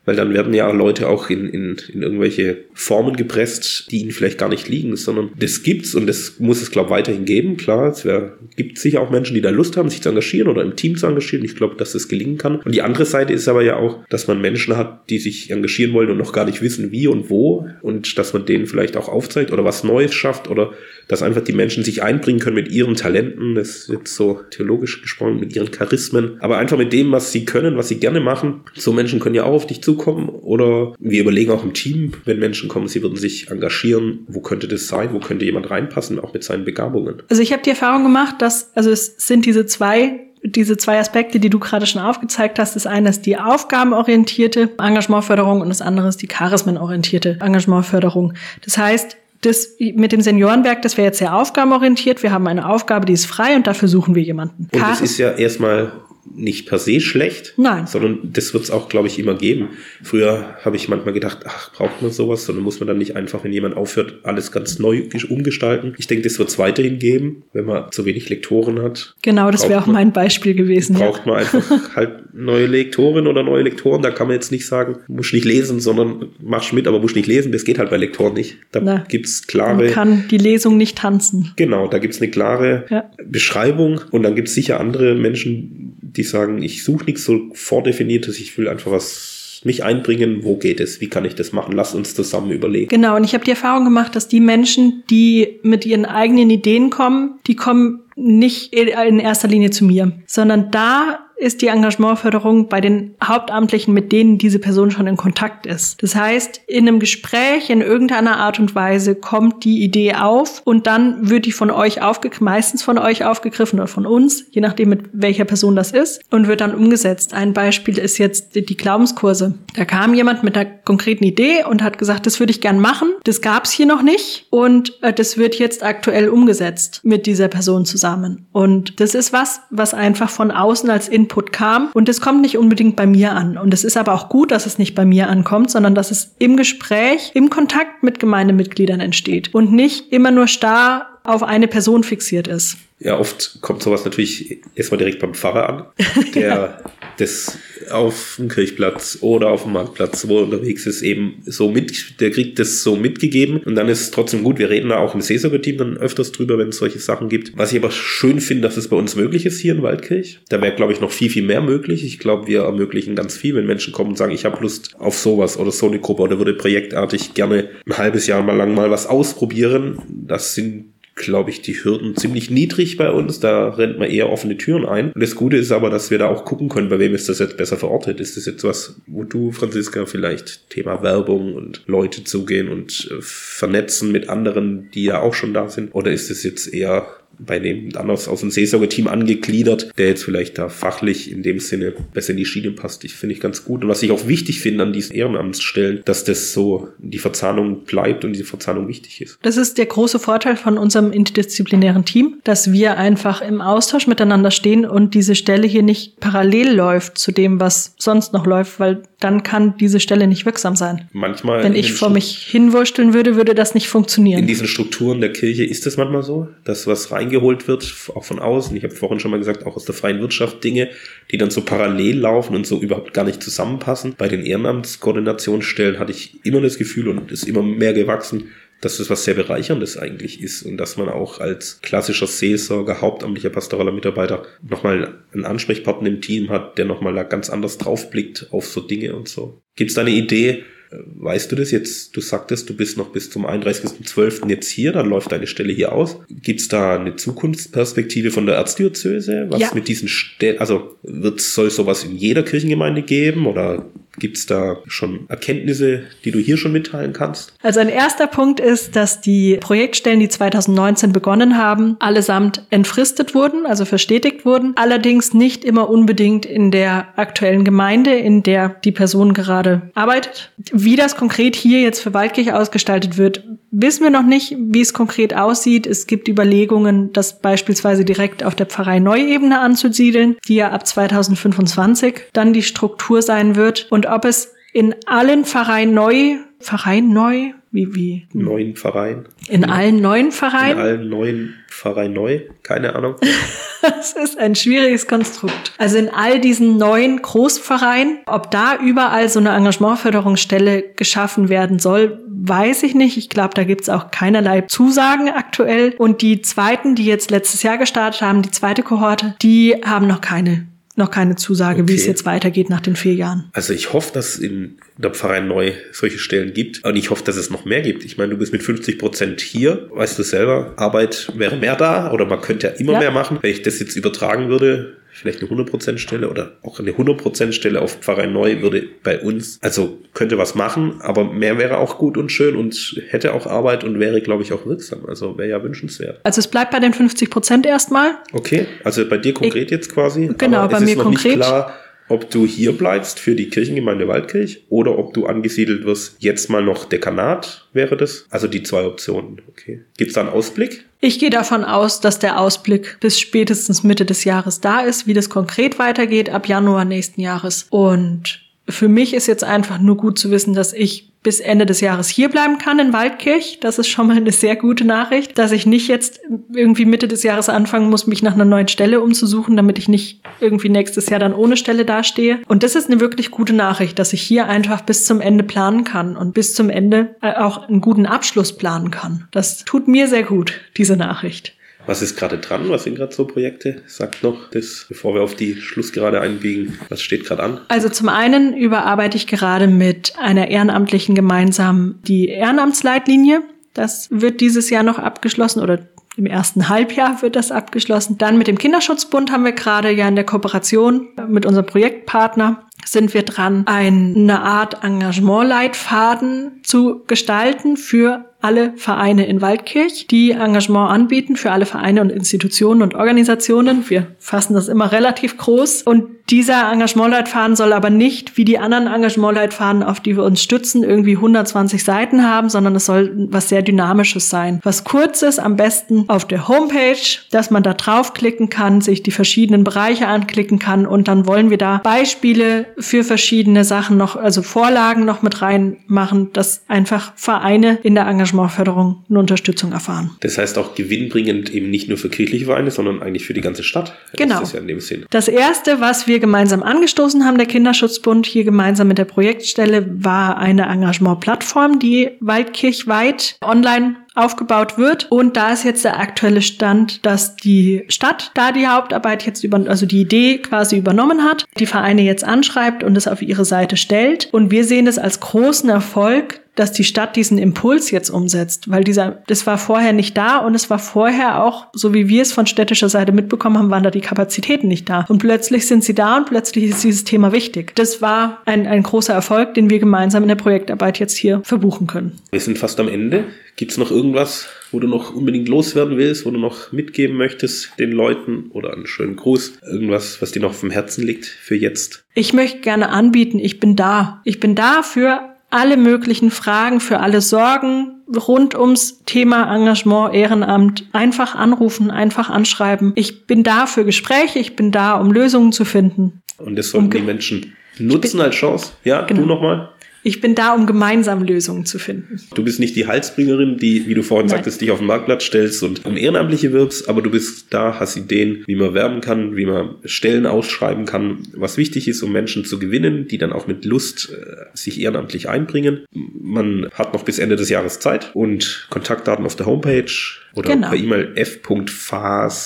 weil 0.05 0.15
dann 0.15 0.33
werden 0.33 0.53
ja 0.53 0.69
Leute 0.71 1.07
auch 1.07 1.29
in, 1.29 1.49
in, 1.49 1.77
in 1.91 2.01
irgendwelche 2.01 2.57
Formen 2.73 3.15
gepresst, 3.15 3.91
die 3.91 4.01
ihnen 4.01 4.11
vielleicht 4.11 4.37
gar 4.37 4.49
nicht 4.49 4.69
liegen, 4.69 4.95
sondern 4.95 5.31
das 5.37 5.63
gibt's 5.63 5.95
und 5.95 6.07
das 6.07 6.39
muss 6.39 6.61
es, 6.61 6.71
glaube 6.71 6.87
ich, 6.87 6.95
weiterhin 6.95 7.25
geben. 7.25 7.57
Klar, 7.57 7.91
es 7.91 8.05
wär, 8.05 8.37
gibt 8.55 8.77
sicher 8.77 9.01
auch 9.01 9.09
Menschen, 9.09 9.33
die 9.33 9.41
da 9.41 9.49
Lust 9.49 9.77
haben, 9.77 9.89
sich 9.89 10.01
zu 10.01 10.09
engagieren 10.09 10.47
oder 10.47 10.61
im 10.61 10.75
Team 10.75 10.95
zu 10.95 11.07
engagieren. 11.07 11.43
Ich 11.43 11.55
glaube, 11.55 11.75
dass 11.75 11.93
das 11.93 12.07
gelingen 12.07 12.37
kann. 12.37 12.57
Und 12.57 12.73
die 12.73 12.81
andere 12.81 13.05
Seite 13.05 13.33
ist 13.33 13.47
aber 13.47 13.63
ja 13.63 13.77
auch, 13.77 14.05
dass 14.09 14.27
man 14.27 14.41
Menschen 14.41 14.77
hat, 14.77 15.09
die 15.09 15.17
sich 15.17 15.51
engagieren 15.51 15.93
wollen 15.93 16.11
und 16.11 16.17
noch 16.17 16.33
gar 16.33 16.45
nicht 16.45 16.61
wissen, 16.61 16.91
wie 16.91 17.07
und 17.07 17.29
wo 17.29 17.67
und 17.81 18.17
dass 18.17 18.33
man 18.33 18.45
denen 18.45 18.67
vielleicht 18.67 18.97
auch 18.97 19.09
aufzeigt 19.09 19.51
oder 19.51 19.63
was 19.63 19.83
Neues 19.83 20.13
schafft 20.13 20.49
oder 20.49 20.71
dass 21.07 21.21
einfach 21.21 21.41
die 21.41 21.53
Menschen 21.53 21.83
sich 21.83 22.01
einbringen 22.03 22.39
können 22.39 22.55
mit 22.55 22.69
ihren 22.69 22.95
Talenten, 22.95 23.55
das 23.55 23.69
ist 23.69 23.89
jetzt 23.89 24.15
so 24.15 24.41
theologisch 24.49 25.01
gesprochen, 25.01 25.39
mit 25.39 25.55
ihren 25.55 25.71
Charismen, 25.71 26.37
aber 26.39 26.57
einfach 26.57 26.77
mit 26.77 26.93
dem, 26.93 27.11
was 27.11 27.31
sie 27.31 27.45
können, 27.45 27.77
was 27.77 27.89
sie 27.89 27.99
gerne 27.99 28.19
machen. 28.19 28.61
So 28.73 28.91
Menschen 28.91 29.19
können 29.19 29.35
ja 29.35 29.43
auch 29.43 29.53
auf 29.53 29.67
dich 29.67 29.81
zukommen 29.95 30.29
oder 30.29 30.93
wir 30.99 31.21
überlegen 31.21 31.51
auch 31.51 31.63
im 31.63 31.73
Team, 31.73 32.13
wenn 32.25 32.39
Menschen 32.39 32.69
kommen, 32.69 32.87
sie 32.87 33.01
würden 33.01 33.17
sich 33.17 33.49
engagieren, 33.49 34.25
wo 34.27 34.41
könnte 34.41 34.67
das 34.67 34.87
sein, 34.87 35.13
wo 35.13 35.19
könnte 35.19 35.45
jemand 35.45 35.69
reinpassen, 35.69 36.19
auch 36.19 36.33
mit 36.33 36.43
seinen 36.43 36.65
Begabungen. 36.65 37.23
Also 37.29 37.41
ich 37.41 37.51
habe 37.51 37.63
die 37.63 37.71
Erfahrung 37.71 38.03
gemacht, 38.03 38.35
dass, 38.39 38.71
also 38.75 38.91
es 38.91 39.15
sind 39.17 39.45
diese 39.45 39.65
zwei 39.65 40.21
diese 40.47 40.77
zwei 40.77 40.99
Aspekte, 40.99 41.39
die 41.39 41.49
du 41.49 41.57
gerade 41.57 41.87
schon 41.87 42.03
aufgezeigt 42.03 42.59
hast. 42.59 42.75
Das 42.75 42.85
eine 42.85 43.09
ist 43.09 43.25
die 43.25 43.35
aufgabenorientierte 43.35 44.69
Engagementförderung 44.77 45.61
und 45.61 45.69
das 45.69 45.81
andere 45.81 46.07
ist 46.07 46.21
die 46.21 46.27
charismenorientierte 46.27 47.39
Engagementförderung. 47.41 48.33
Das 48.63 48.77
heißt, 48.77 49.17
das 49.41 49.75
mit 49.79 50.11
dem 50.11 50.21
Seniorenwerk, 50.21 50.81
das 50.81 50.97
wäre 50.97 51.07
jetzt 51.07 51.19
sehr 51.19 51.35
aufgabenorientiert. 51.35 52.23
Wir 52.23 52.31
haben 52.31 52.47
eine 52.47 52.67
Aufgabe, 52.69 53.05
die 53.05 53.13
ist 53.13 53.25
frei 53.25 53.55
und 53.55 53.67
dafür 53.67 53.87
suchen 53.87 54.15
wir 54.15 54.23
jemanden. 54.23 54.69
Und 54.71 54.81
das 54.81 55.01
ist 55.01 55.17
ja 55.17 55.31
erstmal 55.31 55.91
nicht 56.33 56.67
per 56.67 56.79
se 56.79 56.99
schlecht, 56.99 57.53
Nein. 57.57 57.87
sondern 57.87 58.19
das 58.23 58.53
wird 58.53 58.63
es 58.63 58.71
auch, 58.71 58.89
glaube 58.89 59.07
ich, 59.07 59.19
immer 59.19 59.35
geben. 59.35 59.69
Früher 60.03 60.55
habe 60.63 60.75
ich 60.75 60.89
manchmal 60.89 61.13
gedacht, 61.13 61.39
ach, 61.45 61.71
braucht 61.73 62.01
man 62.01 62.11
sowas, 62.11 62.45
sondern 62.45 62.63
muss 62.63 62.79
man 62.79 62.87
dann 62.87 62.97
nicht 62.97 63.15
einfach, 63.15 63.43
wenn 63.43 63.53
jemand 63.53 63.77
aufhört, 63.77 64.19
alles 64.23 64.51
ganz 64.51 64.79
neu 64.79 65.03
umgestalten. 65.29 65.93
Ich 65.97 66.07
denke, 66.07 66.23
das 66.23 66.39
wird 66.39 66.49
es 66.49 66.57
weiterhin 66.57 66.99
geben, 66.99 67.43
wenn 67.53 67.65
man 67.65 67.91
zu 67.91 68.05
wenig 68.05 68.29
Lektoren 68.29 68.81
hat. 68.81 69.15
Genau, 69.21 69.51
das 69.51 69.69
wäre 69.69 69.81
auch 69.81 69.87
mein 69.87 70.11
Beispiel 70.11 70.55
gewesen. 70.55 70.95
Braucht 70.95 71.25
ja. 71.25 71.31
man 71.31 71.39
einfach 71.41 71.95
halt 71.95 72.33
neue 72.33 72.65
Lektoren 72.65 73.27
oder 73.27 73.43
neue 73.43 73.63
Lektoren. 73.63 74.01
Da 74.01 74.11
kann 74.11 74.27
man 74.27 74.35
jetzt 74.35 74.51
nicht 74.51 74.65
sagen, 74.65 74.97
muss 75.07 75.31
nicht 75.31 75.45
lesen, 75.45 75.79
sondern 75.79 76.29
machst 76.41 76.73
mit, 76.73 76.87
aber 76.87 76.99
muss 76.99 77.15
nicht 77.15 77.27
lesen. 77.27 77.51
Das 77.51 77.63
geht 77.63 77.77
halt 77.77 77.89
bei 77.89 77.97
Lektoren 77.97 78.33
nicht. 78.33 78.57
Da 78.71 79.05
gibt 79.07 79.24
es 79.25 79.47
klare. 79.47 79.83
Man 79.83 79.91
kann 79.91 80.27
die 80.29 80.37
Lesung 80.37 80.77
nicht 80.77 80.97
tanzen. 80.97 81.53
Genau, 81.55 81.87
da 81.87 81.99
gibt 81.99 82.13
es 82.13 82.21
eine 82.21 82.31
klare 82.31 82.85
ja. 82.89 83.09
Beschreibung 83.23 84.01
und 84.11 84.23
dann 84.23 84.35
gibt 84.35 84.47
es 84.47 84.55
sicher 84.55 84.79
andere 84.79 85.15
Menschen, 85.15 85.97
die 86.01 86.23
sagen, 86.23 86.61
ich 86.61 86.83
suche 86.83 87.05
nichts 87.05 87.25
so 87.25 87.49
vordefiniertes, 87.53 88.39
ich 88.39 88.57
will 88.57 88.67
einfach 88.67 88.91
was 88.91 89.61
mich 89.63 89.83
einbringen, 89.83 90.43
wo 90.43 90.57
geht 90.57 90.79
es, 90.79 91.01
wie 91.01 91.09
kann 91.09 91.25
ich 91.25 91.33
das 91.33 91.51
machen, 91.51 91.73
lass 91.73 91.95
uns 91.95 92.13
zusammen 92.13 92.51
überlegen. 92.51 92.87
Genau, 92.87 93.15
und 93.15 93.23
ich 93.23 93.33
habe 93.33 93.43
die 93.43 93.51
Erfahrung 93.51 93.83
gemacht, 93.83 94.15
dass 94.15 94.27
die 94.27 94.39
Menschen, 94.39 95.03
die 95.09 95.59
mit 95.63 95.85
ihren 95.85 96.05
eigenen 96.05 96.51
Ideen 96.51 96.91
kommen, 96.91 97.39
die 97.47 97.55
kommen 97.55 98.01
nicht 98.15 98.73
in 98.73 99.19
erster 99.19 99.47
Linie 99.47 99.71
zu 99.71 99.83
mir, 99.83 100.11
sondern 100.27 100.71
da 100.71 101.24
ist 101.37 101.61
die 101.61 101.67
Engagementförderung 101.67 102.69
bei 102.69 102.81
den 102.81 103.15
Hauptamtlichen, 103.23 103.93
mit 103.93 104.11
denen 104.11 104.37
diese 104.37 104.59
Person 104.59 104.91
schon 104.91 105.07
in 105.07 105.17
Kontakt 105.17 105.65
ist. 105.65 106.01
Das 106.01 106.15
heißt, 106.15 106.61
in 106.67 106.87
einem 106.87 106.99
Gespräch 106.99 107.69
in 107.69 107.81
irgendeiner 107.81 108.37
Art 108.37 108.59
und 108.59 108.75
Weise 108.75 109.15
kommt 109.15 109.63
die 109.65 109.83
Idee 109.83 110.15
auf 110.15 110.61
und 110.63 110.87
dann 110.87 111.29
wird 111.29 111.45
die 111.45 111.51
von 111.51 111.71
euch 111.71 112.01
aufgegriffen, 112.01 112.45
meistens 112.45 112.83
von 112.83 112.97
euch 112.97 113.25
aufgegriffen 113.25 113.79
oder 113.79 113.87
von 113.87 114.05
uns, 114.05 114.45
je 114.51 114.61
nachdem 114.61 114.89
mit 114.89 115.01
welcher 115.13 115.45
Person 115.45 115.75
das 115.75 115.91
ist, 115.91 116.21
und 116.31 116.47
wird 116.47 116.61
dann 116.61 116.75
umgesetzt. 116.75 117.33
Ein 117.33 117.53
Beispiel 117.53 117.97
ist 117.97 118.17
jetzt 118.17 118.55
die 118.55 118.77
Glaubenskurse. 118.77 119.55
Da 119.75 119.85
kam 119.85 120.13
jemand 120.13 120.43
mit 120.43 120.57
einer 120.57 120.69
konkreten 120.69 121.23
Idee 121.23 121.65
und 121.69 121.83
hat 121.83 121.97
gesagt, 121.97 122.25
das 122.25 122.39
würde 122.39 122.51
ich 122.51 122.61
gern 122.61 122.79
machen. 122.79 123.09
Das 123.23 123.41
gab 123.41 123.65
es 123.65 123.71
hier 123.71 123.85
noch 123.85 124.01
nicht 124.01 124.47
und 124.51 124.97
äh, 125.01 125.11
das 125.11 125.37
wird 125.37 125.55
jetzt 125.55 125.83
aktuell 125.83 126.29
umgesetzt 126.29 127.01
mit 127.03 127.25
dieser 127.25 127.47
Person 127.47 127.85
zusammen. 127.85 128.47
Und 128.51 128.99
das 128.99 129.15
ist 129.15 129.33
was, 129.33 129.61
was 129.69 129.93
einfach 129.93 130.29
von 130.29 130.51
außen 130.51 130.89
als 130.89 131.07
In 131.07 131.24
Input 131.25 131.51
kam. 131.51 131.89
Und 131.93 132.07
es 132.07 132.21
kommt 132.21 132.41
nicht 132.41 132.57
unbedingt 132.57 132.95
bei 132.95 133.07
mir 133.07 133.33
an. 133.33 133.57
Und 133.57 133.73
es 133.73 133.83
ist 133.83 133.97
aber 133.97 134.13
auch 134.13 134.29
gut, 134.29 134.51
dass 134.51 134.65
es 134.65 134.77
nicht 134.77 134.93
bei 134.93 135.05
mir 135.05 135.27
ankommt, 135.27 135.71
sondern 135.71 135.95
dass 135.95 136.11
es 136.11 136.35
im 136.37 136.55
Gespräch, 136.55 137.31
im 137.33 137.49
Kontakt 137.49 138.03
mit 138.03 138.19
Gemeindemitgliedern 138.19 138.99
entsteht 138.99 139.53
und 139.53 139.73
nicht 139.73 140.11
immer 140.11 140.31
nur 140.31 140.47
starr 140.47 141.07
auf 141.23 141.41
eine 141.41 141.67
Person 141.67 142.03
fixiert 142.03 142.47
ist. 142.47 142.77
Ja, 142.99 143.19
oft 143.19 143.59
kommt 143.61 143.83
sowas 143.83 144.05
natürlich 144.05 144.61
erstmal 144.73 144.97
direkt 144.97 145.19
beim 145.19 145.33
Pfarrer 145.33 145.69
an, 145.69 145.85
der 146.35 146.47
ja. 146.47 146.91
das 147.17 147.57
auf 147.91 148.35
dem 148.39 148.47
Kirchplatz 148.47 149.17
oder 149.21 149.49
auf 149.49 149.63
dem 149.63 149.73
Marktplatz, 149.73 150.27
wo 150.29 150.37
er 150.37 150.43
unterwegs 150.43 150.85
ist, 150.85 151.01
eben 151.01 151.41
so 151.45 151.69
mit, 151.69 152.21
der 152.21 152.31
kriegt 152.31 152.57
das 152.57 152.83
so 152.83 152.95
mitgegeben 152.95 153.57
und 153.57 153.75
dann 153.75 153.89
ist 153.89 154.01
es 154.01 154.11
trotzdem 154.11 154.43
gut. 154.43 154.59
Wir 154.59 154.69
reden 154.69 154.89
da 154.89 154.97
auch 154.97 155.13
im 155.13 155.21
Seelsorge-Team 155.21 155.77
dann 155.77 155.97
öfters 155.97 156.31
drüber, 156.31 156.57
wenn 156.57 156.69
es 156.69 156.77
solche 156.77 156.99
Sachen 156.99 157.27
gibt. 157.27 157.57
Was 157.57 157.73
ich 157.73 157.79
aber 157.79 157.91
schön 157.91 158.39
finde, 158.39 158.63
dass 158.63 158.77
es 158.77 158.87
bei 158.87 158.95
uns 158.95 159.15
möglich 159.15 159.45
ist 159.45 159.59
hier 159.59 159.73
in 159.73 159.83
Waldkirch. 159.83 160.39
Da 160.47 160.61
wäre, 160.61 160.75
glaube 160.75 160.93
ich, 160.93 161.01
noch 161.01 161.11
viel, 161.11 161.29
viel 161.29 161.43
mehr 161.43 161.61
möglich. 161.61 162.05
Ich 162.05 162.19
glaube, 162.19 162.47
wir 162.47 162.61
ermöglichen 162.61 163.15
ganz 163.15 163.35
viel, 163.35 163.55
wenn 163.55 163.65
Menschen 163.65 163.93
kommen 163.93 164.11
und 164.11 164.17
sagen, 164.17 164.31
ich 164.31 164.45
habe 164.45 164.61
Lust 164.61 164.95
auf 164.97 165.17
sowas 165.17 165.57
oder 165.57 165.71
so 165.71 165.87
eine 165.87 165.99
Gruppe 165.99 166.23
oder 166.23 166.37
würde 166.37 166.53
projektartig 166.53 167.33
gerne 167.33 167.69
ein 167.85 167.97
halbes 167.97 168.25
Jahr 168.27 168.41
mal 168.41 168.55
lang 168.55 168.73
mal 168.73 168.89
was 168.89 169.05
ausprobieren. 169.05 170.01
Das 170.09 170.55
sind 170.55 170.94
glaube 171.15 171.49
ich, 171.49 171.61
die 171.61 171.73
Hürden 171.73 172.15
ziemlich 172.15 172.49
niedrig 172.49 172.97
bei 172.97 173.09
uns. 173.09 173.39
Da 173.39 173.69
rennt 173.69 173.97
man 173.97 174.09
eher 174.09 174.29
offene 174.29 174.57
Türen 174.57 174.85
ein. 174.85 175.11
Und 175.13 175.21
das 175.21 175.35
Gute 175.35 175.55
ist 175.57 175.71
aber, 175.71 175.89
dass 175.89 176.11
wir 176.11 176.17
da 176.17 176.27
auch 176.27 176.43
gucken 176.43 176.67
können, 176.67 176.89
bei 176.89 176.99
wem 176.99 177.15
ist 177.15 177.29
das 177.29 177.39
jetzt 177.39 177.57
besser 177.57 177.77
verortet. 177.77 178.19
Ist 178.19 178.35
das 178.35 178.45
jetzt 178.45 178.63
was, 178.63 179.01
wo 179.07 179.23
du, 179.23 179.51
Franziska, 179.51 180.05
vielleicht 180.05 180.69
Thema 180.69 181.01
Werbung 181.01 181.55
und 181.55 181.83
Leute 181.87 182.25
zugehen 182.25 182.67
und 182.67 183.09
äh, 183.11 183.21
vernetzen 183.21 184.11
mit 184.11 184.29
anderen, 184.29 184.91
die 184.93 185.05
ja 185.05 185.21
auch 185.21 185.33
schon 185.33 185.53
da 185.53 185.69
sind? 185.69 185.95
Oder 185.95 186.11
ist 186.11 186.29
es 186.29 186.43
jetzt 186.43 186.73
eher 186.73 187.07
bei 187.39 187.59
dem 187.59 187.95
anders 187.95 188.27
aus 188.27 188.41
dem 188.41 188.51
Seelsorge-Team 188.51 189.07
angegliedert, 189.07 189.91
der 189.97 190.07
jetzt 190.07 190.23
vielleicht 190.23 190.57
da 190.57 190.69
fachlich 190.69 191.31
in 191.31 191.43
dem 191.43 191.59
Sinne 191.59 191.93
besser 192.13 192.31
in 192.31 192.37
die 192.37 192.45
Schiene 192.45 192.71
passt. 192.71 193.03
Ich 193.03 193.13
finde 193.13 193.35
ich 193.35 193.41
ganz 193.41 193.65
gut. 193.65 193.83
Und 193.83 193.89
was 193.89 194.03
ich 194.03 194.11
auch 194.11 194.27
wichtig 194.27 194.59
finde 194.59 194.83
an 194.83 194.93
diesen 194.93 195.15
Ehrenamtsstellen, 195.15 196.01
dass 196.05 196.23
das 196.23 196.53
so 196.53 196.89
die 196.97 197.19
Verzahnung 197.19 197.83
bleibt 197.85 198.25
und 198.25 198.33
diese 198.33 198.45
Verzahnung 198.45 198.87
wichtig 198.87 199.21
ist. 199.21 199.37
Das 199.41 199.57
ist 199.57 199.77
der 199.77 199.85
große 199.85 200.19
Vorteil 200.19 200.55
von 200.55 200.77
unserem 200.77 201.11
interdisziplinären 201.11 202.05
Team, 202.05 202.39
dass 202.43 202.71
wir 202.71 202.97
einfach 202.97 203.41
im 203.41 203.61
Austausch 203.61 204.07
miteinander 204.07 204.51
stehen 204.51 204.85
und 204.85 205.13
diese 205.13 205.35
Stelle 205.35 205.67
hier 205.67 205.83
nicht 205.83 206.19
parallel 206.19 206.73
läuft 206.73 207.17
zu 207.17 207.31
dem, 207.31 207.59
was 207.59 207.95
sonst 207.97 208.33
noch 208.33 208.45
läuft, 208.45 208.79
weil 208.79 209.03
dann 209.25 209.43
kann 209.43 209.75
diese 209.77 209.99
Stelle 209.99 210.27
nicht 210.27 210.45
wirksam 210.45 210.77
sein. 210.77 211.09
Manchmal. 211.11 211.63
Wenn 211.63 211.75
ich 211.75 211.93
vor 211.93 212.09
mich 212.09 212.47
hinwursteln 212.49 213.13
würde, 213.13 213.35
würde 213.35 213.55
das 213.55 213.73
nicht 213.73 213.89
funktionieren. 213.89 214.39
In 214.39 214.47
diesen 214.47 214.67
Strukturen 214.67 215.19
der 215.19 215.33
Kirche 215.33 215.65
ist 215.65 215.85
es 215.85 215.97
manchmal 215.97 216.23
so, 216.23 216.47
dass 216.63 216.87
was 216.87 217.11
rein 217.11 217.25
reingeholt 217.25 217.67
wird, 217.67 217.93
auch 218.13 218.23
von 218.23 218.39
außen. 218.39 218.75
Ich 218.75 218.83
habe 218.83 218.93
vorhin 218.93 219.19
schon 219.19 219.31
mal 219.31 219.37
gesagt, 219.37 219.65
auch 219.65 219.75
aus 219.75 219.85
der 219.85 219.95
freien 219.95 220.19
Wirtschaft 220.19 220.63
Dinge, 220.63 220.89
die 221.31 221.37
dann 221.37 221.49
so 221.49 221.61
parallel 221.61 222.19
laufen 222.19 222.55
und 222.55 222.67
so 222.67 222.79
überhaupt 222.79 223.13
gar 223.13 223.25
nicht 223.25 223.41
zusammenpassen. 223.41 224.15
Bei 224.17 224.27
den 224.27 224.45
Ehrenamtskoordinationsstellen 224.45 225.99
hatte 225.99 226.11
ich 226.11 226.45
immer 226.45 226.61
das 226.61 226.77
Gefühl 226.77 227.07
und 227.07 227.31
ist 227.31 227.47
immer 227.47 227.63
mehr 227.63 227.93
gewachsen, 227.93 228.49
dass 228.81 228.97
das 228.97 229.09
was 229.09 229.23
sehr 229.23 229.33
Bereicherndes 229.33 229.97
eigentlich 229.97 230.41
ist 230.41 230.63
und 230.63 230.77
dass 230.77 230.97
man 230.97 231.09
auch 231.09 231.39
als 231.39 231.81
klassischer 231.81 232.27
Seelsorger, 232.27 233.01
hauptamtlicher 233.01 233.49
pastoraler 233.49 233.91
Mitarbeiter 233.91 234.45
nochmal 234.67 235.19
einen 235.33 235.45
Ansprechpartner 235.45 236.07
im 236.07 236.21
Team 236.21 236.49
hat, 236.49 236.77
der 236.77 236.85
nochmal 236.85 237.13
da 237.13 237.23
ganz 237.23 237.49
anders 237.49 237.77
draufblickt 237.77 238.47
auf 238.51 238.67
so 238.67 238.81
Dinge 238.81 239.15
und 239.15 239.27
so. 239.27 239.61
Gibt 239.75 239.91
es 239.91 239.95
da 239.95 240.01
eine 240.01 240.11
Idee, 240.11 240.63
Weißt 240.91 241.51
du 241.51 241.55
das 241.55 241.71
jetzt? 241.71 242.15
Du 242.15 242.21
sagtest, 242.21 242.69
du 242.69 242.75
bist 242.75 242.97
noch 242.97 243.11
bis 243.11 243.29
zum 243.29 243.45
31.12. 243.45 244.49
jetzt 244.49 244.69
hier, 244.69 244.91
dann 244.91 245.09
läuft 245.09 245.31
deine 245.31 245.47
Stelle 245.47 245.73
hier 245.73 245.91
aus. 245.91 246.17
Gibt 246.29 246.61
es 246.61 246.67
da 246.67 246.99
eine 246.99 247.15
Zukunftsperspektive 247.15 248.31
von 248.31 248.45
der 248.45 248.55
Erzdiözese? 248.55 249.47
Was 249.49 249.59
ja. 249.59 249.71
mit 249.73 249.87
diesen 249.87 250.07
Stellen, 250.07 250.59
also 250.59 250.97
wird, 251.03 251.41
soll 251.41 251.71
sowas 251.71 252.03
in 252.03 252.15
jeder 252.15 252.43
Kirchengemeinde 252.43 253.01
geben 253.01 253.47
oder 253.47 253.85
Gibt 254.17 254.37
es 254.37 254.45
da 254.45 254.77
schon 254.87 255.25
Erkenntnisse, 255.29 256.03
die 256.23 256.31
du 256.31 256.39
hier 256.39 256.57
schon 256.57 256.71
mitteilen 256.71 257.13
kannst? 257.13 257.53
Also 257.61 257.79
ein 257.79 257.89
erster 257.89 258.27
Punkt 258.27 258.59
ist, 258.59 258.95
dass 258.95 259.21
die 259.21 259.57
Projektstellen, 259.57 260.19
die 260.19 260.29
2019 260.29 261.11
begonnen 261.11 261.57
haben, 261.57 261.97
allesamt 261.99 262.65
entfristet 262.69 263.35
wurden, 263.35 263.65
also 263.65 263.85
verstetigt 263.85 264.45
wurden. 264.45 264.73
Allerdings 264.75 265.33
nicht 265.33 265.65
immer 265.65 265.89
unbedingt 265.89 266.45
in 266.45 266.71
der 266.71 267.07
aktuellen 267.15 267.63
Gemeinde, 267.63 268.15
in 268.15 268.43
der 268.43 268.69
die 268.69 268.91
Person 268.91 269.33
gerade 269.33 269.91
arbeitet. 269.95 270.51
Wie 270.71 270.95
das 270.95 271.15
konkret 271.15 271.55
hier 271.55 271.81
jetzt 271.81 272.01
für 272.01 272.13
Waldkirche 272.13 272.57
ausgestaltet 272.57 273.17
wird, 273.17 273.43
wissen 273.71 274.03
wir 274.03 274.09
noch 274.09 274.25
nicht, 274.25 274.55
wie 274.57 274.81
es 274.81 274.93
konkret 274.93 275.35
aussieht. 275.35 275.85
Es 275.85 276.07
gibt 276.07 276.27
Überlegungen, 276.27 277.11
das 277.13 277.39
beispielsweise 277.39 278.05
direkt 278.05 278.43
auf 278.43 278.55
der 278.55 278.65
Pfarrei 278.65 278.99
Neuebene 278.99 279.59
anzusiedeln, 279.59 280.37
die 280.47 280.55
ja 280.55 280.71
ab 280.71 280.87
2025 280.87 282.21
dann 282.33 282.53
die 282.53 282.63
Struktur 282.63 283.21
sein 283.21 283.55
wird. 283.55 283.87
Und 283.89 284.04
ob 284.07 284.25
es 284.25 284.53
in 284.73 284.95
allen 285.05 285.45
Pfarreien 285.45 285.93
neu, 285.93 286.37
Pfarreien 286.59 287.13
neu, 287.13 287.53
wie, 287.75 287.93
wie? 287.93 288.27
Neuen 288.31 288.75
Pfarreien. 288.75 289.27
In 289.49 289.63
ja. 289.63 289.67
allen 289.67 289.99
neuen 289.99 290.31
Pfarreien? 290.31 290.77
In 290.77 290.83
allen 290.83 291.09
neuen 291.09 291.53
Pfarreien 291.69 292.13
neu, 292.13 292.39
keine 292.63 292.95
Ahnung. 292.95 293.15
das 293.81 294.13
ist 294.13 294.39
ein 294.39 294.55
schwieriges 294.55 295.07
Konstrukt. 295.07 295.73
Also 295.77 295.97
in 295.97 296.09
all 296.09 296.39
diesen 296.39 296.77
neuen 296.77 297.21
Großpfarreien, 297.21 298.19
ob 298.27 298.49
da 298.49 298.77
überall 298.77 299.27
so 299.27 299.39
eine 299.41 299.49
Engagementförderungsstelle 299.49 300.83
geschaffen 300.95 301.49
werden 301.49 301.79
soll, 301.79 302.21
weiß 302.29 302.83
ich 302.83 302.95
nicht. 302.95 303.17
Ich 303.17 303.27
glaube, 303.27 303.53
da 303.53 303.65
gibt's 303.65 303.89
auch 303.89 304.09
keinerlei 304.09 304.61
Zusagen 304.61 305.27
aktuell. 305.27 305.95
Und 305.97 306.21
die 306.21 306.41
zweiten, 306.41 306.95
die 306.95 307.05
jetzt 307.05 307.29
letztes 307.29 307.61
Jahr 307.61 307.77
gestartet 307.77 308.21
haben, 308.21 308.41
die 308.41 308.51
zweite 308.51 308.83
Kohorte, 308.83 309.35
die 309.41 309.75
haben 309.83 310.07
noch 310.07 310.21
keine 310.21 310.67
noch 310.97 311.11
keine 311.11 311.35
Zusage, 311.35 311.81
okay. 311.81 311.91
wie 311.91 311.95
es 311.95 312.05
jetzt 312.05 312.25
weitergeht 312.25 312.69
nach 312.69 312.81
den 312.81 312.95
vier 312.95 313.13
Jahren. 313.13 313.49
Also 313.53 313.73
ich 313.73 313.93
hoffe, 313.93 314.13
dass 314.13 314.35
es 314.35 314.39
in 314.39 314.77
der 314.97 315.11
Pfarrei 315.11 315.41
neu 315.41 315.73
solche 315.91 316.19
Stellen 316.19 316.53
gibt. 316.53 316.83
Und 316.85 316.95
ich 316.95 317.09
hoffe, 317.09 317.23
dass 317.23 317.35
es 317.35 317.49
noch 317.49 317.65
mehr 317.65 317.81
gibt. 317.81 318.05
Ich 318.05 318.17
meine, 318.17 318.31
du 318.31 318.37
bist 318.37 318.53
mit 318.53 318.63
50 318.63 318.97
Prozent 318.97 319.41
hier, 319.41 319.89
weißt 319.93 320.17
du 320.17 320.23
selber, 320.23 320.73
Arbeit 320.77 321.31
wäre 321.35 321.57
mehr 321.57 321.75
da 321.75 322.11
oder 322.11 322.25
man 322.25 322.41
könnte 322.41 322.67
ja 322.67 322.73
immer 322.73 322.93
ja. 322.93 322.99
mehr 322.99 323.11
machen. 323.11 323.39
Wenn 323.41 323.51
ich 323.51 323.61
das 323.61 323.79
jetzt 323.79 323.95
übertragen 323.95 324.49
würde, 324.49 324.97
vielleicht 325.15 325.41
eine 325.41 325.49
100% 325.49 325.97
Stelle 325.97 326.29
oder 326.29 326.57
auch 326.61 326.79
eine 326.79 326.91
100% 326.91 327.53
Stelle 327.53 327.81
auf 327.81 327.99
Pfarrei 328.01 328.25
Neu 328.25 328.61
würde 328.61 328.83
bei 329.01 329.19
uns, 329.19 329.59
also 329.61 329.97
könnte 330.13 330.37
was 330.37 330.55
machen, 330.55 330.99
aber 330.99 331.23
mehr 331.23 331.57
wäre 331.57 331.77
auch 331.77 331.97
gut 331.97 332.17
und 332.17 332.31
schön 332.31 332.55
und 332.55 333.01
hätte 333.07 333.33
auch 333.33 333.47
Arbeit 333.47 333.85
und 333.85 333.97
wäre, 333.99 334.21
glaube 334.21 334.43
ich, 334.43 334.51
auch 334.51 334.65
wirksam. 334.65 335.05
Also 335.07 335.37
wäre 335.37 335.49
ja 335.49 335.63
wünschenswert. 335.63 336.19
Also 336.23 336.39
es 336.39 336.49
bleibt 336.49 336.71
bei 336.71 336.79
den 336.79 336.93
50% 336.93 337.65
erstmal. 337.65 338.17
Okay, 338.33 338.67
also 338.83 339.07
bei 339.07 339.17
dir 339.17 339.33
konkret 339.33 339.65
ich, 339.65 339.71
jetzt 339.71 339.93
quasi. 339.93 340.31
Genau, 340.37 340.67
bei 340.67 340.81
mir 340.81 340.97
konkret. 340.97 341.35
Klar, 341.35 341.73
ob 342.07 342.29
du 342.29 342.45
hier 342.45 342.71
bleibst 342.77 343.19
für 343.19 343.35
die 343.35 343.49
Kirchengemeinde 343.49 344.07
Waldkirch 344.07 344.63
oder 344.69 344.97
ob 344.97 345.13
du 345.13 345.25
angesiedelt 345.25 345.85
wirst. 345.85 346.17
Jetzt 346.19 346.49
mal 346.49 346.63
noch 346.63 346.85
Dekanat 346.85 347.67
wäre 347.73 347.97
das. 347.97 348.27
Also 348.29 348.47
die 348.47 348.63
zwei 348.63 348.85
Optionen. 348.85 349.41
Okay. 349.49 349.81
Gibt 349.97 350.09
es 350.09 350.15
da 350.15 350.21
einen 350.21 350.29
Ausblick? 350.29 350.85
Ich 351.01 351.19
gehe 351.19 351.29
davon 351.29 351.63
aus, 351.63 352.01
dass 352.01 352.19
der 352.19 352.39
Ausblick 352.39 352.97
bis 352.99 353.19
spätestens 353.19 353.83
Mitte 353.83 354.05
des 354.05 354.23
Jahres 354.23 354.61
da 354.61 354.81
ist, 354.81 355.07
wie 355.07 355.13
das 355.13 355.29
konkret 355.29 355.79
weitergeht 355.79 356.29
ab 356.29 356.47
Januar 356.47 356.85
nächsten 356.85 357.21
Jahres. 357.21 357.67
Und 357.69 358.44
für 358.67 358.87
mich 358.87 359.13
ist 359.13 359.27
jetzt 359.27 359.43
einfach 359.43 359.79
nur 359.79 359.97
gut 359.97 360.17
zu 360.17 360.31
wissen, 360.31 360.53
dass 360.53 360.73
ich 360.73 361.11
bis 361.25 361.39
Ende 361.39 361.65
des 361.65 361.81
Jahres 361.81 362.07
hier 362.07 362.29
bleiben 362.29 362.59
kann 362.59 362.77
in 362.77 362.93
Waldkirch. 362.93 363.57
Das 363.59 363.79
ist 363.79 363.87
schon 363.87 364.07
mal 364.07 364.15
eine 364.15 364.31
sehr 364.31 364.55
gute 364.55 364.85
Nachricht, 364.85 365.37
dass 365.39 365.51
ich 365.51 365.65
nicht 365.65 365.87
jetzt 365.87 366.19
irgendwie 366.53 366.85
Mitte 366.85 367.07
des 367.07 367.23
Jahres 367.23 367.49
anfangen 367.49 367.89
muss, 367.89 368.05
mich 368.05 368.21
nach 368.21 368.35
einer 368.35 368.45
neuen 368.45 368.67
Stelle 368.67 369.01
umzusuchen, 369.01 369.55
damit 369.55 369.79
ich 369.79 369.87
nicht 369.87 370.21
irgendwie 370.39 370.69
nächstes 370.69 371.09
Jahr 371.09 371.19
dann 371.19 371.33
ohne 371.33 371.57
Stelle 371.57 371.83
dastehe. 371.83 372.39
Und 372.47 372.61
das 372.61 372.75
ist 372.75 372.91
eine 372.91 372.99
wirklich 372.99 373.31
gute 373.31 373.53
Nachricht, 373.53 373.97
dass 373.97 374.13
ich 374.13 374.21
hier 374.21 374.47
einfach 374.47 374.81
bis 374.81 375.05
zum 375.05 375.19
Ende 375.19 375.43
planen 375.43 375.83
kann 375.83 376.15
und 376.15 376.35
bis 376.35 376.53
zum 376.53 376.69
Ende 376.69 377.15
äh, 377.21 377.33
auch 377.33 377.67
einen 377.67 377.81
guten 377.81 378.05
Abschluss 378.05 378.55
planen 378.55 378.91
kann. 378.91 379.27
Das 379.31 379.65
tut 379.65 379.87
mir 379.87 380.07
sehr 380.07 380.23
gut, 380.23 380.61
diese 380.77 380.95
Nachricht. 380.95 381.55
Was 381.85 382.01
ist 382.01 382.17
gerade 382.17 382.37
dran? 382.37 382.69
Was 382.69 382.83
sind 382.83 382.95
gerade 382.95 383.13
so 383.13 383.25
Projekte? 383.25 383.81
Sagt 383.87 384.23
noch 384.23 384.49
das, 384.49 384.85
bevor 384.87 385.13
wir 385.13 385.21
auf 385.21 385.35
die 385.35 385.55
Schlussgerade 385.61 386.19
einbiegen. 386.21 386.79
Was 386.89 387.01
steht 387.01 387.25
gerade 387.25 387.43
an? 387.43 387.61
Also 387.67 387.89
zum 387.89 388.09
einen 388.09 388.55
überarbeite 388.55 389.17
ich 389.17 389.27
gerade 389.27 389.67
mit 389.67 390.13
einer 390.17 390.49
Ehrenamtlichen 390.49 391.15
gemeinsam 391.15 391.95
die 392.03 392.29
Ehrenamtsleitlinie. 392.29 393.41
Das 393.73 394.07
wird 394.09 394.41
dieses 394.41 394.69
Jahr 394.69 394.83
noch 394.83 394.99
abgeschlossen 394.99 395.61
oder 395.61 395.79
im 396.17 396.25
ersten 396.25 396.69
Halbjahr 396.69 397.21
wird 397.21 397.35
das 397.35 397.51
abgeschlossen. 397.51 398.17
Dann 398.17 398.37
mit 398.37 398.47
dem 398.47 398.57
Kinderschutzbund 398.57 399.31
haben 399.31 399.43
wir 399.43 399.51
gerade 399.51 399.91
ja 399.91 400.07
in 400.07 400.15
der 400.15 400.25
Kooperation 400.25 401.09
mit 401.27 401.45
unserem 401.45 401.65
Projektpartner 401.65 402.65
sind 402.85 403.13
wir 403.13 403.23
dran, 403.23 403.65
eine 403.65 404.41
Art 404.41 404.83
Engagementleitfaden 404.83 406.61
zu 406.63 407.03
gestalten 407.07 407.77
für 407.77 408.25
alle 408.41 408.73
Vereine 408.75 409.25
in 409.25 409.41
Waldkirch, 409.41 410.07
die 410.07 410.31
Engagement 410.31 410.91
anbieten 410.91 411.35
für 411.35 411.51
alle 411.51 411.65
Vereine 411.65 412.01
und 412.01 412.11
Institutionen 412.11 412.81
und 412.81 412.93
Organisationen. 412.93 413.89
Wir 413.89 414.07
fassen 414.19 414.53
das 414.53 414.67
immer 414.67 414.91
relativ 414.91 415.37
groß. 415.37 415.83
Und 415.83 416.15
dieser 416.29 416.71
Engagementleitfaden 416.71 417.55
soll 417.55 417.71
aber 417.71 417.91
nicht 417.91 418.37
wie 418.37 418.45
die 418.45 418.57
anderen 418.57 418.87
Engagementleitfaden, 418.87 419.83
auf 419.83 419.99
die 419.99 420.15
wir 420.15 420.23
uns 420.23 420.41
stützen, 420.41 420.83
irgendwie 420.83 421.15
120 421.15 421.83
Seiten 421.83 422.27
haben, 422.27 422.49
sondern 422.49 422.75
es 422.75 422.85
soll 422.85 423.11
was 423.29 423.49
sehr 423.49 423.61
Dynamisches 423.61 424.29
sein. 424.29 424.59
Was 424.63 424.83
kurzes, 424.83 425.37
am 425.37 425.55
besten 425.55 426.05
auf 426.07 426.25
der 426.25 426.47
Homepage, 426.47 426.97
dass 427.31 427.51
man 427.51 427.61
da 427.61 427.73
draufklicken 427.73 428.49
kann, 428.49 428.81
sich 428.81 429.03
die 429.03 429.11
verschiedenen 429.11 429.63
Bereiche 429.63 430.07
anklicken 430.07 430.57
kann 430.57 430.87
und 430.87 431.07
dann 431.07 431.27
wollen 431.27 431.51
wir 431.51 431.59
da 431.59 431.77
Beispiele 431.83 432.67
für 432.79 433.03
verschiedene 433.03 433.63
Sachen 433.63 433.97
noch, 433.97 434.15
also 434.15 434.41
Vorlagen 434.41 435.05
noch 435.05 435.21
mit 435.21 435.43
reinmachen, 435.43 436.33
dass 436.33 436.63
einfach 436.67 437.13
Vereine 437.15 437.79
in 437.83 437.93
der 437.93 438.07
Engagementförderung 438.35 439.03
eine 439.09 439.19
Unterstützung 439.19 439.71
erfahren. 439.71 440.11
Das 440.21 440.37
heißt 440.37 440.57
auch 440.57 440.75
gewinnbringend 440.75 441.49
eben 441.53 441.69
nicht 441.69 441.89
nur 441.89 441.97
für 441.97 442.09
kirchliche 442.09 442.45
Vereine, 442.45 442.71
sondern 442.71 443.01
eigentlich 443.01 443.25
für 443.25 443.33
die 443.33 443.41
ganze 443.41 443.63
Stadt. 443.63 443.93
Genau. 444.17 444.39
Das, 444.39 444.53
ja 444.53 444.61
das 445.09 445.27
erste, 445.27 445.79
was 445.81 446.07
wir 446.07 446.19
gemeinsam 446.19 446.63
angestoßen 446.63 447.25
haben, 447.25 447.37
der 447.37 447.47
Kinderschutzbund 447.47 448.25
hier 448.25 448.43
gemeinsam 448.43 448.87
mit 448.87 448.97
der 448.97 449.05
Projektstelle, 449.05 449.85
war 450.03 450.37
eine 450.37 450.63
Engagementplattform, 450.63 451.79
die 451.79 452.11
waldkirchweit 452.19 453.37
online 453.41 453.97
aufgebaut 454.15 454.77
wird. 454.77 455.07
Und 455.11 455.37
da 455.37 455.51
ist 455.51 455.63
jetzt 455.63 455.85
der 455.85 455.99
aktuelle 455.99 456.41
Stand, 456.41 457.05
dass 457.05 457.35
die 457.35 457.83
Stadt 457.87 458.31
da 458.33 458.51
die 458.51 458.67
Hauptarbeit 458.67 459.25
jetzt 459.25 459.43
über, 459.43 459.61
also 459.67 459.85
die 459.85 460.01
Idee 460.01 460.37
quasi 460.39 460.77
übernommen 460.77 461.23
hat, 461.23 461.45
die 461.59 461.65
Vereine 461.65 462.01
jetzt 462.01 462.23
anschreibt 462.23 462.83
und 462.83 462.95
es 462.95 463.07
auf 463.07 463.21
ihre 463.21 463.45
Seite 463.45 463.77
stellt. 463.77 464.29
Und 464.31 464.51
wir 464.51 464.63
sehen 464.63 464.87
es 464.87 464.97
als 464.97 465.19
großen 465.19 465.69
Erfolg, 465.69 466.41
dass 466.55 466.71
die 466.71 466.83
Stadt 466.83 467.15
diesen 467.15 467.37
Impuls 467.37 467.91
jetzt 467.91 468.09
umsetzt, 468.09 468.71
weil 468.71 468.83
dieser, 468.83 469.21
das 469.27 469.45
war 469.45 469.57
vorher 469.57 469.93
nicht 469.93 470.17
da 470.17 470.37
und 470.37 470.55
es 470.55 470.69
war 470.69 470.79
vorher 470.79 471.43
auch, 471.43 471.67
so 471.73 471.93
wie 471.93 472.07
wir 472.07 472.21
es 472.21 472.31
von 472.31 472.47
städtischer 472.47 472.89
Seite 472.89 473.11
mitbekommen 473.11 473.57
haben, 473.57 473.69
waren 473.69 473.83
da 473.83 473.91
die 473.91 474.01
Kapazitäten 474.01 474.67
nicht 474.67 474.89
da. 474.89 475.05
Und 475.07 475.19
plötzlich 475.19 475.67
sind 475.67 475.83
sie 475.83 475.93
da 475.93 476.17
und 476.17 476.27
plötzlich 476.27 476.65
ist 476.65 476.83
dieses 476.83 477.03
Thema 477.03 477.31
wichtig. 477.31 477.75
Das 477.75 478.01
war 478.01 478.41
ein, 478.45 478.67
ein 478.67 478.83
großer 478.83 479.13
Erfolg, 479.13 479.53
den 479.53 479.69
wir 479.69 479.79
gemeinsam 479.79 480.23
in 480.23 480.29
der 480.29 480.35
Projektarbeit 480.35 480.99
jetzt 480.99 481.17
hier 481.17 481.41
verbuchen 481.43 481.87
können. 481.87 482.19
Wir 482.31 482.39
sind 482.39 482.57
fast 482.57 482.79
am 482.79 482.87
Ende. 482.87 483.25
Gibt 483.57 483.71
es 483.71 483.77
noch 483.77 483.89
irgendwas, 483.89 484.49
wo 484.71 484.79
du 484.79 484.87
noch 484.87 485.13
unbedingt 485.13 485.47
loswerden 485.47 485.97
willst, 485.97 486.25
wo 486.25 486.31
du 486.31 486.37
noch 486.37 486.73
mitgeben 486.73 487.15
möchtest 487.15 487.71
den 487.79 487.91
Leuten 487.91 488.49
oder 488.51 488.73
einen 488.73 488.85
schönen 488.85 489.15
Gruß? 489.15 489.59
Irgendwas, 489.65 490.21
was 490.21 490.33
dir 490.33 490.41
noch 490.41 490.53
vom 490.53 490.71
Herzen 490.71 491.05
liegt 491.05 491.25
für 491.25 491.55
jetzt? 491.55 492.03
Ich 492.15 492.33
möchte 492.33 492.59
gerne 492.59 492.89
anbieten, 492.89 493.39
ich 493.39 493.61
bin 493.61 493.77
da. 493.77 494.21
Ich 494.25 494.41
bin 494.41 494.55
da 494.55 494.83
für 494.83 495.21
alle 495.49 495.77
möglichen 495.77 496.31
Fragen, 496.31 496.81
für 496.81 496.99
alle 496.99 497.21
Sorgen 497.21 497.95
rund 498.13 498.55
ums 498.55 499.03
Thema 499.05 499.55
Engagement, 499.55 500.13
Ehrenamt 500.13 500.89
einfach 500.91 501.33
anrufen, 501.33 501.91
einfach 501.91 502.29
anschreiben. 502.29 502.91
Ich 502.95 503.25
bin 503.25 503.43
da 503.43 503.65
für 503.65 503.85
Gespräche, 503.85 504.37
ich 504.39 504.57
bin 504.57 504.71
da, 504.71 504.95
um 504.95 505.11
Lösungen 505.11 505.53
zu 505.53 505.63
finden. 505.63 506.21
Und 506.37 506.57
das 506.57 506.71
sollten 506.71 506.87
um 506.87 506.91
die 506.91 507.01
Menschen 507.01 507.55
nutzen 507.79 508.19
als 508.21 508.35
Chance. 508.35 508.73
Ja, 508.83 509.01
genau. 509.01 509.21
du 509.21 509.27
nochmal. 509.27 509.69
Ich 510.07 510.21
bin 510.21 510.35
da, 510.35 510.53
um 510.53 510.67
gemeinsam 510.67 511.23
Lösungen 511.23 511.65
zu 511.65 511.79
finden. 511.79 512.21
Du 512.35 512.43
bist 512.43 512.59
nicht 512.59 512.75
die 512.75 512.85
Halsbringerin, 512.85 513.57
die, 513.57 513.87
wie 513.87 513.95
du 513.95 514.03
vorhin 514.03 514.27
Nein. 514.27 514.37
sagtest, 514.37 514.61
dich 514.61 514.69
auf 514.69 514.77
den 514.77 514.85
Marktplatz 514.85 515.23
stellst 515.23 515.63
und 515.63 515.83
um 515.83 515.97
Ehrenamtliche 515.97 516.53
wirbst, 516.53 516.87
aber 516.87 517.01
du 517.01 517.09
bist 517.09 517.47
da, 517.49 517.79
hast 517.79 517.97
Ideen, 517.97 518.43
wie 518.45 518.53
man 518.53 518.75
werben 518.75 519.01
kann, 519.01 519.35
wie 519.35 519.47
man 519.47 519.77
Stellen 519.83 520.27
ausschreiben 520.27 520.85
kann, 520.85 521.23
was 521.33 521.57
wichtig 521.57 521.87
ist, 521.87 522.03
um 522.03 522.11
Menschen 522.11 522.45
zu 522.45 522.59
gewinnen, 522.59 523.07
die 523.07 523.17
dann 523.17 523.33
auch 523.33 523.47
mit 523.47 523.65
Lust 523.65 524.11
äh, 524.11 524.45
sich 524.53 524.79
ehrenamtlich 524.79 525.27
einbringen. 525.27 525.85
Man 525.91 526.69
hat 526.75 526.93
noch 526.93 527.01
bis 527.01 527.17
Ende 527.17 527.35
des 527.35 527.49
Jahres 527.49 527.79
Zeit 527.79 528.11
und 528.13 528.67
Kontaktdaten 528.69 529.25
auf 529.25 529.35
der 529.35 529.47
Homepage 529.47 529.91
oder 530.35 530.51
genau. 530.51 530.69
per 530.69 530.77
E-Mail 530.77 531.13
f.fas.ksew.de. 531.15 532.45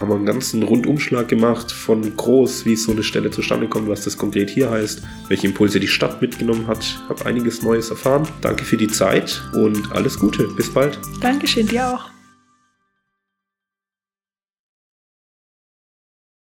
Haben 0.00 0.10
wir 0.10 0.16
einen 0.16 0.26
ganzen 0.26 0.62
Rundumschlag 0.62 1.28
gemacht 1.28 1.72
von 1.72 2.16
groß, 2.16 2.64
wie 2.64 2.76
so 2.76 2.92
eine 2.92 3.02
Stelle 3.02 3.30
zustande 3.30 3.66
kommt, 3.66 3.88
was 3.88 4.04
das 4.04 4.16
konkret 4.16 4.48
hier 4.48 4.70
heißt, 4.70 5.02
welche 5.28 5.48
Impulse 5.48 5.80
die 5.80 5.88
Stadt 5.88 6.22
mitgenommen 6.22 6.66
hat. 6.68 7.00
Habe 7.08 7.26
einiges 7.26 7.62
Neues 7.62 7.90
erfahren. 7.90 8.28
Danke 8.40 8.64
für 8.64 8.76
die 8.76 8.88
Zeit 8.88 9.42
und 9.54 9.92
alles 9.92 10.18
Gute. 10.18 10.48
Bis 10.56 10.72
bald. 10.72 10.98
Dankeschön, 11.20 11.66
dir 11.66 11.88
auch. 11.88 12.17